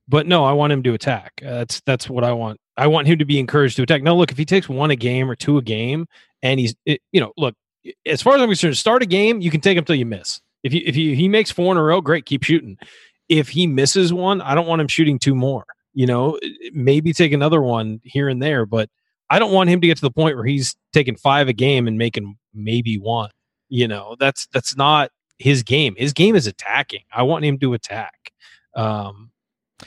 [0.06, 1.42] But no, I want him to attack.
[1.44, 2.60] Uh, that's that's what I want.
[2.76, 4.02] I want him to be encouraged to attack.
[4.02, 6.06] Now, look, if he takes one a game or two a game,
[6.42, 7.54] and he's, it, you know, look,
[8.06, 10.40] as far as I'm concerned, start a game, you can take him till you miss.
[10.62, 12.78] If you if he makes four in a row, great, keep shooting.
[13.28, 15.64] If he misses one, I don't want him shooting two more.
[15.92, 16.38] You know,
[16.72, 18.88] maybe take another one here and there, but
[19.30, 21.86] I don't want him to get to the point where he's taking five a game
[21.86, 23.30] and making maybe one.
[23.68, 25.94] You know, that's that's not his game.
[25.96, 27.02] His game is attacking.
[27.12, 28.32] I want him to attack.
[28.74, 29.30] Um,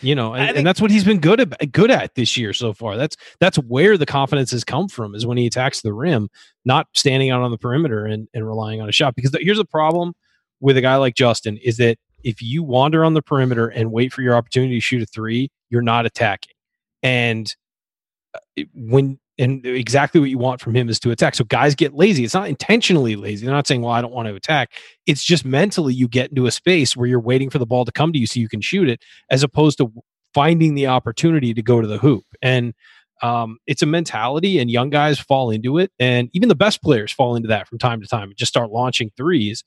[0.01, 2.53] you know, and, think- and that's what he's been good at good at this year
[2.53, 2.95] so far.
[2.95, 6.29] That's that's where the confidence has come from is when he attacks the rim,
[6.63, 9.15] not standing out on the perimeter and, and relying on a shot.
[9.15, 10.13] Because the, here's the problem
[10.59, 14.13] with a guy like Justin is that if you wander on the perimeter and wait
[14.13, 16.53] for your opportunity to shoot a three, you're not attacking.
[17.03, 17.53] And
[18.35, 21.35] uh, when and exactly what you want from him is to attack.
[21.35, 22.23] So guys get lazy.
[22.23, 23.45] It's not intentionally lazy.
[23.45, 24.71] They're not saying, "Well, I don't want to attack."
[25.07, 27.91] It's just mentally you get into a space where you're waiting for the ball to
[27.91, 29.91] come to you so you can shoot it, as opposed to
[30.33, 32.23] finding the opportunity to go to the hoop.
[32.41, 32.73] And
[33.21, 37.11] um, it's a mentality, and young guys fall into it, and even the best players
[37.11, 39.63] fall into that from time to time and just start launching threes.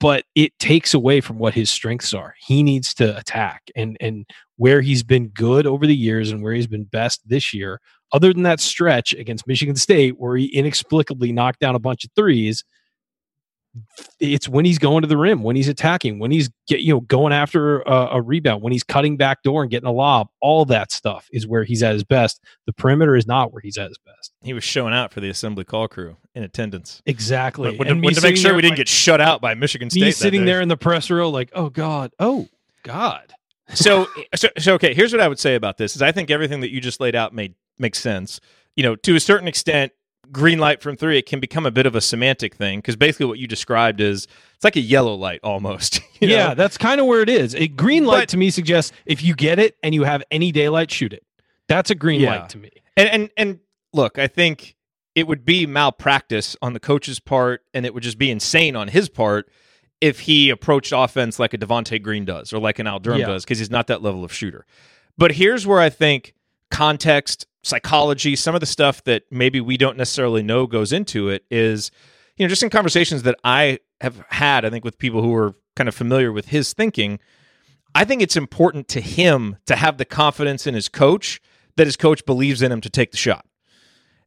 [0.00, 2.34] But it takes away from what his strengths are.
[2.46, 4.26] He needs to attack, and and
[4.56, 7.80] where he's been good over the years and where he's been best this year,
[8.12, 12.10] other than that stretch against Michigan State where he inexplicably knocked down a bunch of
[12.14, 12.64] threes,
[14.20, 17.00] it's when he's going to the rim, when he's attacking, when he's get, you know
[17.00, 20.28] going after a, a rebound, when he's cutting back door and getting a lob.
[20.40, 22.40] All that stuff is where he's at his best.
[22.66, 24.32] The perimeter is not where he's at his best.
[24.42, 27.02] he was showing out for the assembly call crew in attendance.
[27.06, 27.76] Exactly.
[27.78, 30.02] Me to make sure we didn't like- get shut out by Michigan State.
[30.02, 32.48] me sitting there in the press row, like, oh god, oh
[32.82, 33.32] god.
[33.74, 34.94] so, so, so okay.
[34.94, 37.14] Here's what I would say about this: is I think everything that you just laid
[37.14, 38.40] out made makes sense.
[38.76, 39.92] You know, to a certain extent,
[40.34, 43.24] green light from three it can become a bit of a semantic thing because basically
[43.26, 46.00] what you described is it's like a yellow light almost.
[46.20, 46.34] you know?
[46.34, 47.54] yeah, that's kind of where it is.
[47.54, 50.52] A green light But- to me suggests if you get it and you have any
[50.52, 51.24] daylight, shoot it.
[51.68, 52.40] That's a green Yeah.
[52.40, 52.70] light to me.
[52.96, 53.58] And and and
[53.94, 54.76] look, I think
[55.14, 58.88] it would be malpractice on the coach's part, and it would just be insane on
[58.88, 59.48] his part
[60.00, 63.26] if he approached offense like a Devonte Green does or like an Al Durham Yeah.
[63.28, 64.66] does, because he's not that level of shooter.
[65.16, 66.34] But here's where I think
[66.70, 71.44] context, psychology, some of the stuff that maybe we don't necessarily know goes into it
[71.50, 71.90] is,
[72.36, 75.54] you know, just in conversations that I have had, I think with people who are
[75.76, 77.18] kind of familiar with his thinking,
[77.94, 81.40] I think it's important to him to have the confidence in his coach
[81.76, 83.46] that his coach believes in him to take the shot.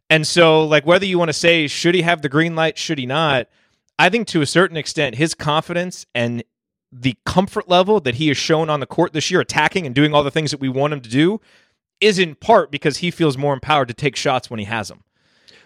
[0.09, 2.97] And so, like, whether you want to say, should he have the green light, should
[2.97, 3.47] he not?
[3.99, 6.43] I think to a certain extent, his confidence and
[6.91, 10.13] the comfort level that he has shown on the court this year, attacking and doing
[10.13, 11.41] all the things that we want him to do,
[12.01, 15.03] is in part because he feels more empowered to take shots when he has them.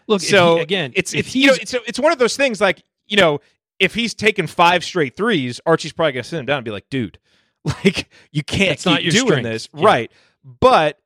[0.07, 2.83] Look, so he- again, it's it's you know, it's it's one of those things like
[3.07, 3.39] you know
[3.79, 6.89] if he's taken five straight threes, Archie's probably gonna sit him down and be like,
[6.89, 7.17] dude,
[7.65, 9.43] like you can't That's keep doing strength.
[9.43, 9.85] this, Yeah.
[9.85, 10.11] right?
[10.43, 10.97] But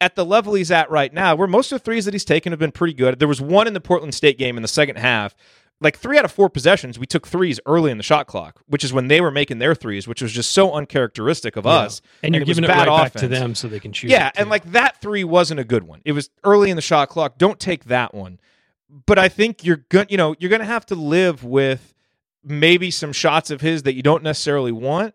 [0.00, 2.52] at the level he's at right now, where most of the threes that he's taken
[2.52, 3.18] have been pretty good.
[3.18, 5.34] There was one in the Portland State game in the second half.
[5.84, 8.82] Like three out of four possessions, we took threes early in the shot clock, which
[8.82, 11.70] is when they were making their threes, which was just so uncharacteristic of Yeah.
[11.72, 12.00] us.
[12.22, 14.10] and you're it was giving it bad right back to them so they can shoot.
[14.10, 16.00] Yeah, it, and like that three wasn't a good one.
[16.04, 17.38] It was early in the shot clock.
[17.38, 18.40] Don't take that one.
[19.06, 21.94] But I think you're gonna, you know, you're going to have to live with
[22.44, 25.14] maybe some shots of his that you don't necessarily want.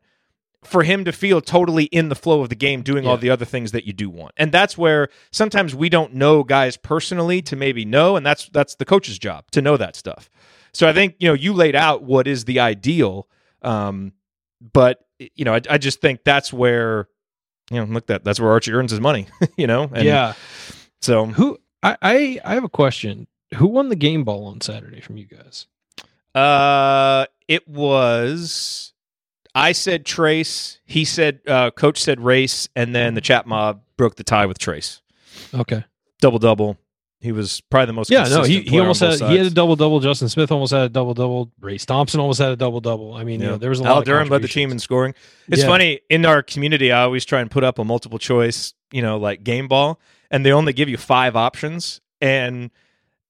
[0.62, 3.46] for him to feel totally in the flow of the game, doing all the other
[3.46, 4.34] things that you do want.
[4.36, 8.76] And that's where sometimes we don't know guys personally to maybe know, and that's that's
[8.76, 10.30] the coach's job to know that stuff.
[10.74, 13.28] So I think you know you laid out what is the ideal,
[13.62, 14.14] um,
[14.74, 17.08] but you know I, I just think that's where
[17.72, 19.28] you know look that that's where Archie earns his money.
[19.58, 20.34] you know, and yeah.
[21.02, 23.28] So Who I, I I have a question.
[23.56, 25.66] Who won the game ball on Saturday from you guys?
[26.36, 28.94] Uh, it was.
[29.56, 30.78] I said Trayce.
[30.86, 34.60] He said, uh, Coach said Race, and then the chat mob broke the tie with
[34.60, 35.02] Trayce.
[35.54, 35.84] Okay.
[36.22, 36.78] Double double.
[37.22, 38.10] He was probably the most.
[38.10, 40.00] Yeah, no, he, he almost had he had a double double.
[40.00, 41.52] Justin Smith almost had a double double.
[41.60, 43.14] Race Thompson almost had a double double.
[43.14, 43.90] I mean, you know, there was a lot.
[43.92, 45.14] Al of Durham led the team in scoring.
[45.50, 45.68] It's Yeah.
[45.68, 46.94] funny in our community.
[46.94, 50.00] I always try and put up a multiple choice, you know, like game ball,
[50.32, 52.00] and they only give you five options.
[52.22, 52.72] And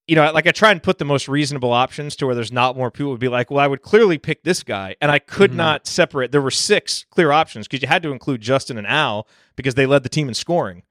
[0.06, 2.76] you know, like I try and put the most reasonable options to where there's not
[2.76, 5.50] more people would be like, well, I would clearly pick this guy, and I could
[5.52, 5.56] Mhm.
[5.56, 6.30] not separate.
[6.32, 9.26] There were six clear options because you had to include Justin and Al
[9.56, 10.82] because they led the team in scoring.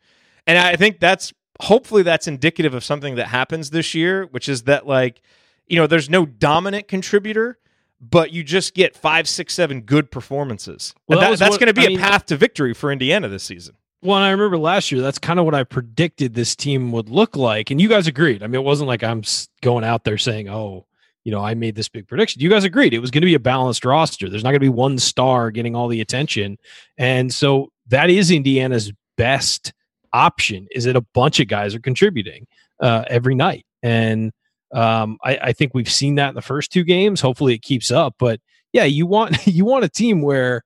[0.48, 4.64] And I think that's hopefully that's indicative of something that happens this year, which is
[4.64, 5.22] that like,
[5.68, 7.58] you know, there's no dominant contributor,
[8.02, 10.94] but you just get five, six, seven good performances.
[11.08, 13.28] Well, that that- that's going to be I a mean- path to victory for Indiana
[13.28, 13.76] this season.
[14.02, 17.10] Well, and I remember last year, that's kind of what I predicted this team would
[17.10, 17.70] look like.
[17.70, 18.42] And you guys agreed.
[18.42, 19.24] I mean, it wasn't like I'm
[19.62, 20.86] going out there saying, oh,
[21.26, 22.42] you know, I made this big prediction.
[22.42, 24.30] You guys agreed it was going to be a balanced roster.
[24.30, 26.58] There's not going to be one star getting all the attention.
[26.98, 29.74] And so that is Indiana's best
[30.14, 32.48] option is that a bunch of guys are contributing
[32.82, 33.66] uh, every night.
[33.84, 34.32] And
[34.74, 37.22] um, I, I think we've seen that in the first two games.
[37.22, 38.16] Hopefully it keeps up.
[38.20, 38.40] But
[38.74, 40.64] yeah, you want you want a team where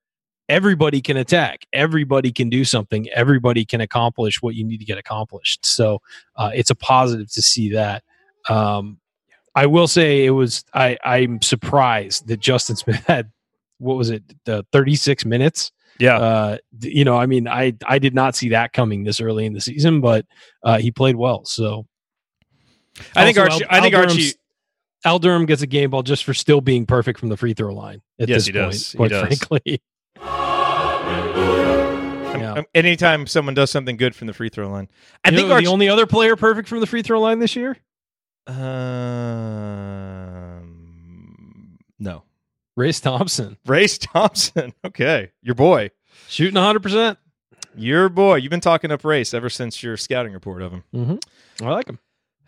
[0.49, 4.97] everybody can attack everybody can do something everybody can accomplish what you need to get
[4.97, 5.99] accomplished so
[6.35, 8.03] uh, it's a positive to see that
[8.49, 8.99] um,
[9.55, 13.31] i will say it was i i'm surprised that justin smith had
[13.77, 16.17] what was it the 36 minutes Yeah.
[16.17, 19.53] uh, you know i mean i i did not see that coming this early in
[19.53, 20.25] the season but
[20.63, 21.85] uh, he played well so
[23.15, 24.35] I think Archie, Al- I think Al Archie, Durham's-
[25.05, 27.73] Al Durham gets a game ball just for still being perfect from the free throw
[27.73, 28.71] line at Yes, this he point.
[28.71, 28.91] does.
[28.91, 29.21] He Quite does.
[29.39, 29.81] frankly,
[31.35, 32.61] yeah.
[32.75, 34.89] anytime someone does something good from the free throw line,
[35.25, 37.39] I You think know Archie, the only other player perfect from the free throw line
[37.39, 37.77] this year,
[40.03, 42.23] um, no,
[42.75, 44.73] Race Thompson, Race Thompson.
[44.85, 45.91] Okay, your boy,
[46.27, 47.17] shooting 100%.
[47.75, 48.35] your boy.
[48.35, 50.83] You've been talking up Race ever since your scouting report of him.
[50.93, 51.65] Mm-hmm.
[51.65, 51.99] I like him.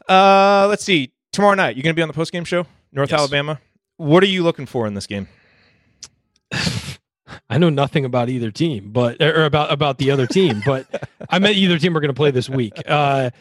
[0.10, 1.12] Uh, let's see.
[1.32, 3.20] Tomorrow night, you're going to be on the post game show, North Yes.
[3.20, 3.60] Alabama.
[3.98, 5.28] What are you looking for in this game?
[7.50, 10.88] I know nothing about either team, but or about about the other team, but
[11.30, 12.74] I meant either team we're going to play this week.
[12.88, 13.32] Uh,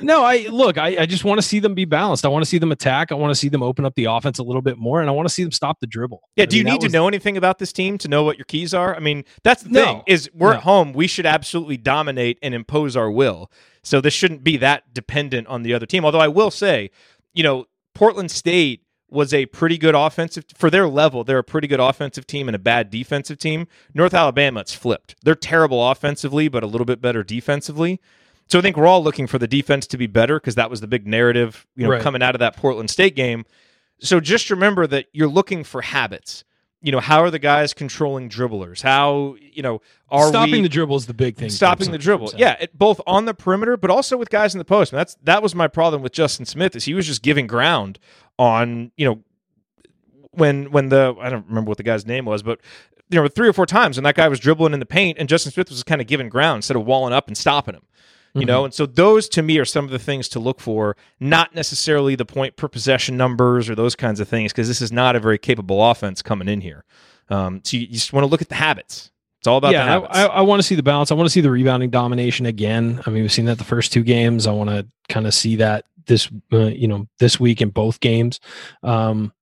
[0.00, 0.78] no, I look.
[0.78, 2.24] I, I just want to see them be balanced.
[2.24, 3.12] I want to see them attack.
[3.12, 5.12] I want to see them open up the offense a little bit more, and I
[5.12, 6.22] want to see them stop the dribble.
[6.36, 8.44] Yeah, I do you need to know anything about this team to know what your
[8.44, 8.94] keys are?
[8.94, 9.84] I mean, that's the No.
[9.84, 10.56] thing is we're No.
[10.58, 10.92] at home.
[10.92, 13.50] We should absolutely dominate and impose our will.
[13.82, 16.04] So this shouldn't be that dependent on the other team.
[16.04, 16.90] Although I will say,
[17.34, 21.24] you know, Portland State was a pretty good offensive for their level.
[21.24, 23.66] They're a pretty good offensive team and a bad defensive team.
[23.94, 25.16] North Alabama, it's flipped.
[25.22, 28.00] They're terrible offensively, but a little bit better defensively.
[28.48, 30.80] So I think we're all looking for the defense to be better because that was
[30.80, 32.02] the big narrative, you know, Right.
[32.02, 33.44] coming out of that Portland State game.
[34.00, 36.44] So just remember that you're looking for habits.
[36.80, 38.80] You know, how are the guys controlling dribblers?
[38.82, 41.50] How, you know, are stopping we the dribble is the big thing.
[41.50, 42.32] stopping the dribble?
[42.36, 44.92] Yeah, it, both on the perimeter, but also with guys in the post.
[44.92, 47.98] And that's that was my problem with Justin Smith is he was just giving ground
[48.38, 49.18] on, you know,
[50.30, 52.60] when when the I don't remember what the guy's name was, but
[53.10, 55.28] you know, three or four times when that guy was dribbling in the paint and
[55.28, 57.82] Justin Smith was kind of giving ground instead of walling up and stopping him.
[58.34, 60.96] You know, and so those to me are some of the things to look for,
[61.18, 64.92] not necessarily the point per possession numbers or those kinds of things, because this is
[64.92, 66.84] not a very capable offense coming in here.
[67.30, 69.10] Um, so you, you just want to look at the habits.
[69.40, 70.10] It's all about the yeah, habits.
[70.14, 71.10] I, I, I want to see the balance.
[71.10, 73.02] I want to see the rebounding domination again.
[73.06, 74.46] I mean, we've seen that the first two games.
[74.46, 78.00] I want to kind of see that this, uh, you know, this week in both
[78.00, 78.40] games.
[78.82, 79.32] Um,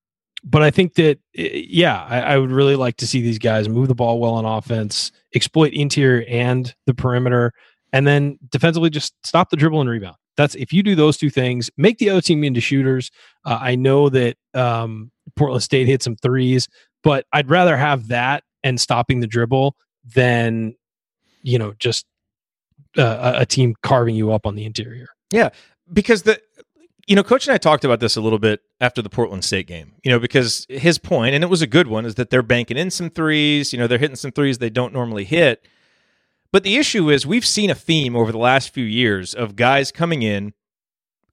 [0.43, 3.87] but I think that, yeah, I, I would really like to see these guys move
[3.87, 7.53] the ball well on offense, exploit interior and the perimeter,
[7.93, 10.15] and then defensively just stop the dribble and rebound.
[10.35, 13.09] That's if you do those two things, make the other team into shooters.
[13.43, 16.67] Uh, I know that um, Portland State hit some threes,
[17.03, 19.75] but I'd rather have that and stopping the dribble
[20.13, 20.75] than
[21.41, 22.05] you know just
[22.97, 25.07] uh, a, team carving you up on the interior.
[25.31, 25.49] Yeah,
[25.91, 26.39] because the
[27.07, 29.65] you know coach and i talked about this a little bit after the portland state
[29.65, 32.43] game you know because his point and it was a good one is that they're
[32.43, 35.65] banking in some threes you know they're hitting some threes they don't normally hit
[36.51, 39.91] but the issue is we've seen a theme over the last few years of guys
[39.91, 40.53] coming in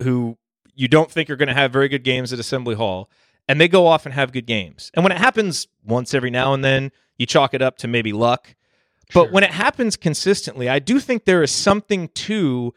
[0.02, 0.36] who
[0.74, 3.08] you don't think are going to have very good games at assembly hall
[3.48, 4.90] and they go off and have good games.
[4.94, 8.12] And when it happens once every now and then, you chalk it up to maybe
[8.12, 8.54] luck.
[9.12, 12.74] But when it happens consistently, I do think there is something to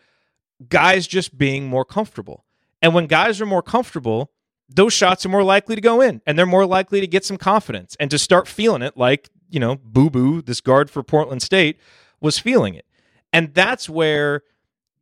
[0.70, 2.46] guys just being more comfortable.
[2.82, 4.32] And when guys are more comfortable,
[4.70, 7.38] those shots are more likely to go in and they're more likely to get some
[7.38, 11.42] confidence and to start feeling it like, you know, Boo Boo, this guard for Portland
[11.42, 11.80] State,
[12.22, 12.86] was feeling it.
[13.34, 14.44] And that's where,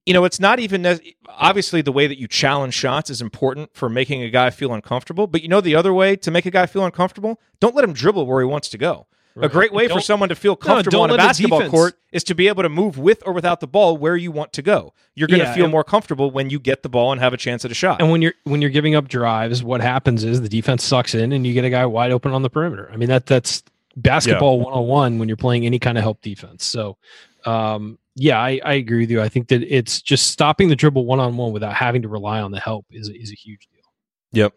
[0.06, 3.72] you know, it's not even nec- obviously the way that you challenge shots is important
[3.74, 5.28] for making a guy feel uncomfortable.
[5.28, 7.94] But you know, the other way to make a guy feel uncomfortable, don't let him
[7.94, 9.08] dribble where he wants to go.
[9.38, 12.24] A great way for someone to feel comfortable don't on a basketball defense- court is
[12.24, 14.94] to be able to move with or without the ball where you want to go.
[15.14, 17.38] You're going to Yeah, feel more comfortable when you get the ball and have a
[17.38, 18.00] chance at a shot.
[18.02, 21.34] And when you're when you're giving up drives, what happens is the defense sucks in,
[21.34, 22.90] and you get a guy wide open on the perimeter.
[22.94, 23.62] I mean that that's
[23.96, 26.66] basketball one on one when you're playing any kind of help defense.
[26.66, 26.98] So,
[27.46, 29.22] um, yeah, I, I agree with you.
[29.22, 32.42] I think that it's just stopping the dribble one on one without having to rely
[32.42, 33.84] on the help is is a huge deal.
[34.32, 34.54] Yep.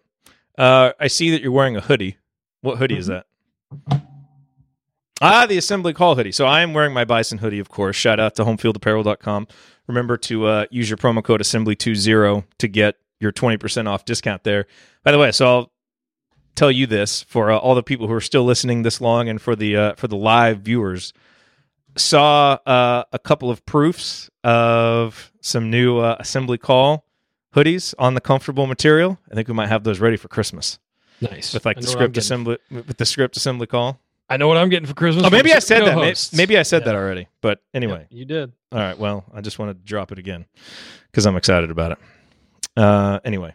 [0.57, 2.18] Uh, I see that you're wearing a hoodie.
[2.62, 3.26] What hoodie is that?
[5.20, 6.32] Ah, the Assembly Call hoodie.
[6.32, 7.97] So I am wearing my Bison hoodie, of course.
[7.97, 9.49] Shout out to homefieldapparel.com.
[9.89, 14.66] Remember to uh, use your promo code Assembly20 to get your 20% off discount there.
[15.03, 15.72] By the way, so I'll
[16.59, 19.40] tell you this for uh, all the people who are still listening this long and
[19.40, 21.12] for the uh, for the live viewers.
[21.96, 27.04] Saw uh, a couple of proofs of some new uh, Assembly Call
[27.54, 29.18] hoodies on the comfortable material.
[29.30, 30.78] I think we might have those ready for Christmas
[31.20, 31.54] Nice.
[31.54, 33.98] with like the know what I'm script assembly with the script assembly call.
[34.30, 35.24] I know what I'm getting for Christmas.
[35.26, 35.94] Oh, maybe I said that.
[35.94, 36.34] Co-hosts.
[36.34, 36.86] Maybe I said Yeah.
[36.92, 37.26] that already.
[37.40, 38.52] But anyway, Yep, you did.
[38.70, 38.98] all right.
[38.98, 40.44] Well, I just want to drop it again
[41.11, 41.98] because I'm excited about it.
[42.76, 43.54] Uh, anyway,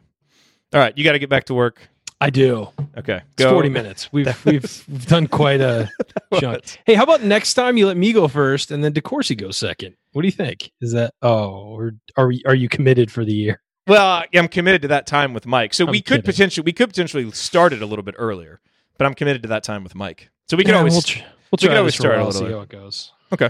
[0.74, 0.98] all right.
[0.98, 1.80] You got to get back to work.
[2.24, 2.70] I do.
[2.98, 4.12] Okay, It's 40 minutes.
[4.14, 5.90] We've we've, we've done quite a
[6.40, 6.80] chunk.
[6.86, 9.96] Hey, how about next time you let me go first and then DeCourcy go second?
[10.14, 10.72] What do you think?
[10.82, 13.62] Is that oh, or are we, are you committed for the year?
[13.88, 15.74] Well, I'm committed to that time with Mike.
[15.74, 16.24] So I'm we could kidding.
[16.24, 18.62] potentially we could potentially start it a little bit earlier,
[18.98, 20.30] but I'm committed to that time with Mike.
[20.48, 22.14] So we can Yeah, always we'll, tr- we'll we can try always this for a
[22.14, 22.54] start a little see bit.
[22.54, 23.12] how it goes.
[23.34, 23.50] Okay,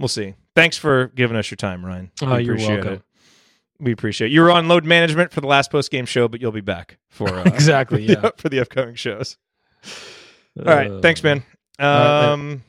[0.00, 0.34] we'll see.
[0.56, 2.10] Thanks for giving us your time, Ryan.
[2.22, 2.92] Oh, We you're appreciate welcome.
[2.94, 3.02] It.
[3.80, 4.34] We appreciate it.
[4.34, 6.98] you were on load management for the last post game show, but you'll be back
[7.08, 8.30] for uh, Exactly, for the- yeah.
[8.36, 9.36] for the upcoming shows.
[10.58, 11.44] All right, Uh, thanks, man.
[11.78, 12.32] right.
[12.32, 12.62] Um,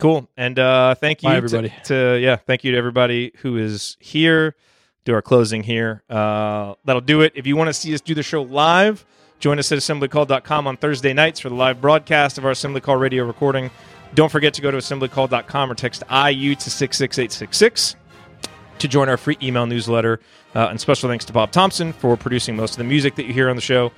[0.00, 1.72] cool, and uh, thank you, Bye, to- everybody.
[1.84, 4.54] To, yeah, thank you to everybody who is here.
[5.04, 6.02] Do our closing here.
[6.10, 7.32] Uh, that'll do it.
[7.34, 9.04] If you want to see us do the show live,
[9.40, 12.96] join us at assemblycall.com on Thursday nights for the live broadcast of our Assembly Call
[12.96, 13.70] radio recording.
[14.14, 17.96] Don't forget to go to assemblycall.com or text IU to 66866
[18.80, 20.20] to join our free email newsletter.
[20.54, 23.32] Uh, and special thanks to Bob Thompson for producing most of the music that you
[23.32, 23.92] hear on the show.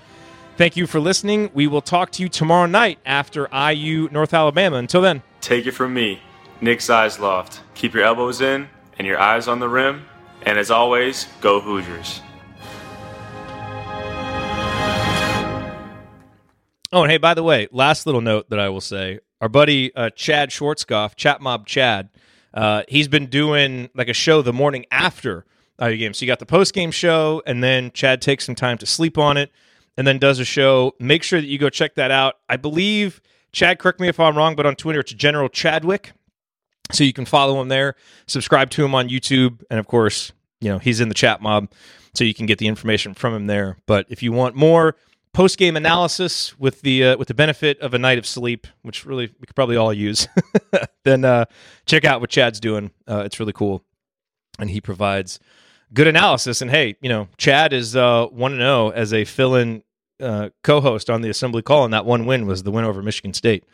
[0.56, 1.50] Thank you for listening.
[1.54, 4.76] We will talk to you tomorrow night after IU North Alabama.
[4.76, 6.20] Until then, Take it from me,
[6.60, 7.60] Nick Zeisloft.
[7.74, 8.68] Keep your elbows in
[8.98, 10.04] and your eyes on the rim.
[10.42, 12.20] And as always, go Hoosiers.
[16.92, 19.94] Oh, and hey, by the way, last little note that I will say: our buddy
[19.94, 22.10] uh, Chad Schwartzkopf, Chat Mob Chad,
[22.54, 25.44] uh, he's been doing like a show the morning after
[25.80, 26.14] IU game.
[26.14, 29.18] So you got the post game show, and then Chad takes some time to sleep
[29.18, 29.50] on it,
[29.96, 30.94] and then does a show.
[30.98, 32.36] Make sure that you go check that out.
[32.48, 33.20] I believe
[33.52, 33.78] Chad.
[33.78, 36.12] Correct me if I'm wrong, but on Twitter it's General Chadwick.
[36.92, 37.94] So you can follow him there,
[38.26, 41.70] subscribe to him on YouTube, and of course, you know he's in the chat mob,
[42.14, 43.76] so you can get the information from him there.
[43.86, 44.96] But if you want more
[45.32, 49.04] post game analysis with the uh, with the benefit of a night of sleep, which
[49.04, 50.28] really we could probably all use,
[51.04, 51.44] then uh,
[51.86, 52.90] check out what Chad's doing.
[53.08, 53.84] Uh, it's really cool,
[54.58, 55.38] and he provides
[55.92, 56.62] good analysis.
[56.62, 59.82] And hey, you know, Chad is uh, one and zero as a fill-in
[60.20, 63.34] uh, co-host on the Assembly Call, and that one win was the win over Michigan
[63.34, 63.64] State.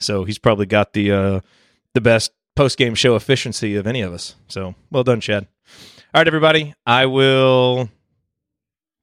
[0.00, 1.40] So he's probably got the uh,
[1.94, 4.34] the best post game show efficiency of any of us.
[4.48, 5.46] So well done, Chad.
[6.14, 6.74] All right, everybody.
[6.86, 7.88] I will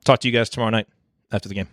[0.05, 0.87] talk to you guys tomorrow night
[1.31, 1.67] after the game.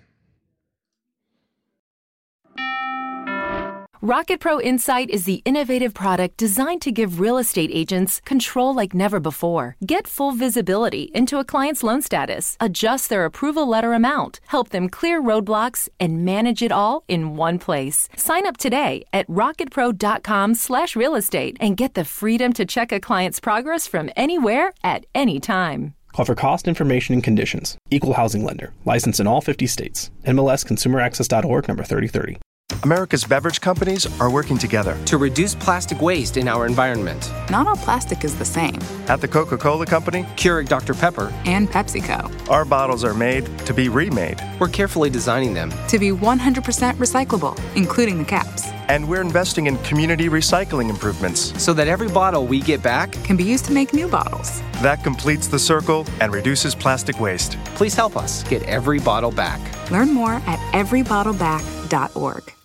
[4.08, 8.94] Rocket Pro Insight is the innovative product designed to give real estate agents control like
[8.94, 9.74] never before.
[9.84, 14.88] Get full visibility into a client's loan status, adjust their approval letter amount, help them
[14.88, 18.08] clear roadblocks, and manage it all in one place.
[18.14, 23.00] Sign up today at rocketpro.com slash real estate and get the freedom to check a
[23.00, 25.94] client's progress from anywhere at any time.
[26.12, 27.76] Call for cost information and conditions.
[27.90, 28.72] Equal housing lender.
[28.84, 30.12] Licensed in all 50 states.
[30.22, 32.38] MLS ConsumerAccess.org number 3030.
[32.82, 34.96] America's beverage companies are working together.
[35.06, 37.32] to reduce plastic waste in our environment.
[37.50, 38.78] Not all plastic is the same.
[39.08, 40.94] At the Coca Cola Company, Keurig Dr.
[40.94, 42.48] Pepper, And PepsiCo.
[42.50, 44.40] our bottles are made to be remade.
[44.60, 45.72] we're carefully designing them.
[45.88, 48.68] To be 100% recyclable, including the caps.
[48.88, 51.52] And we're investing in community recycling improvements.
[51.62, 54.60] so that every bottle we get back, Can be used to make new bottles.
[54.82, 57.56] That completes the circle and reduces plastic waste.
[57.74, 59.60] please help us get every bottle back.
[59.90, 62.56] Learn more at everybottleback.org.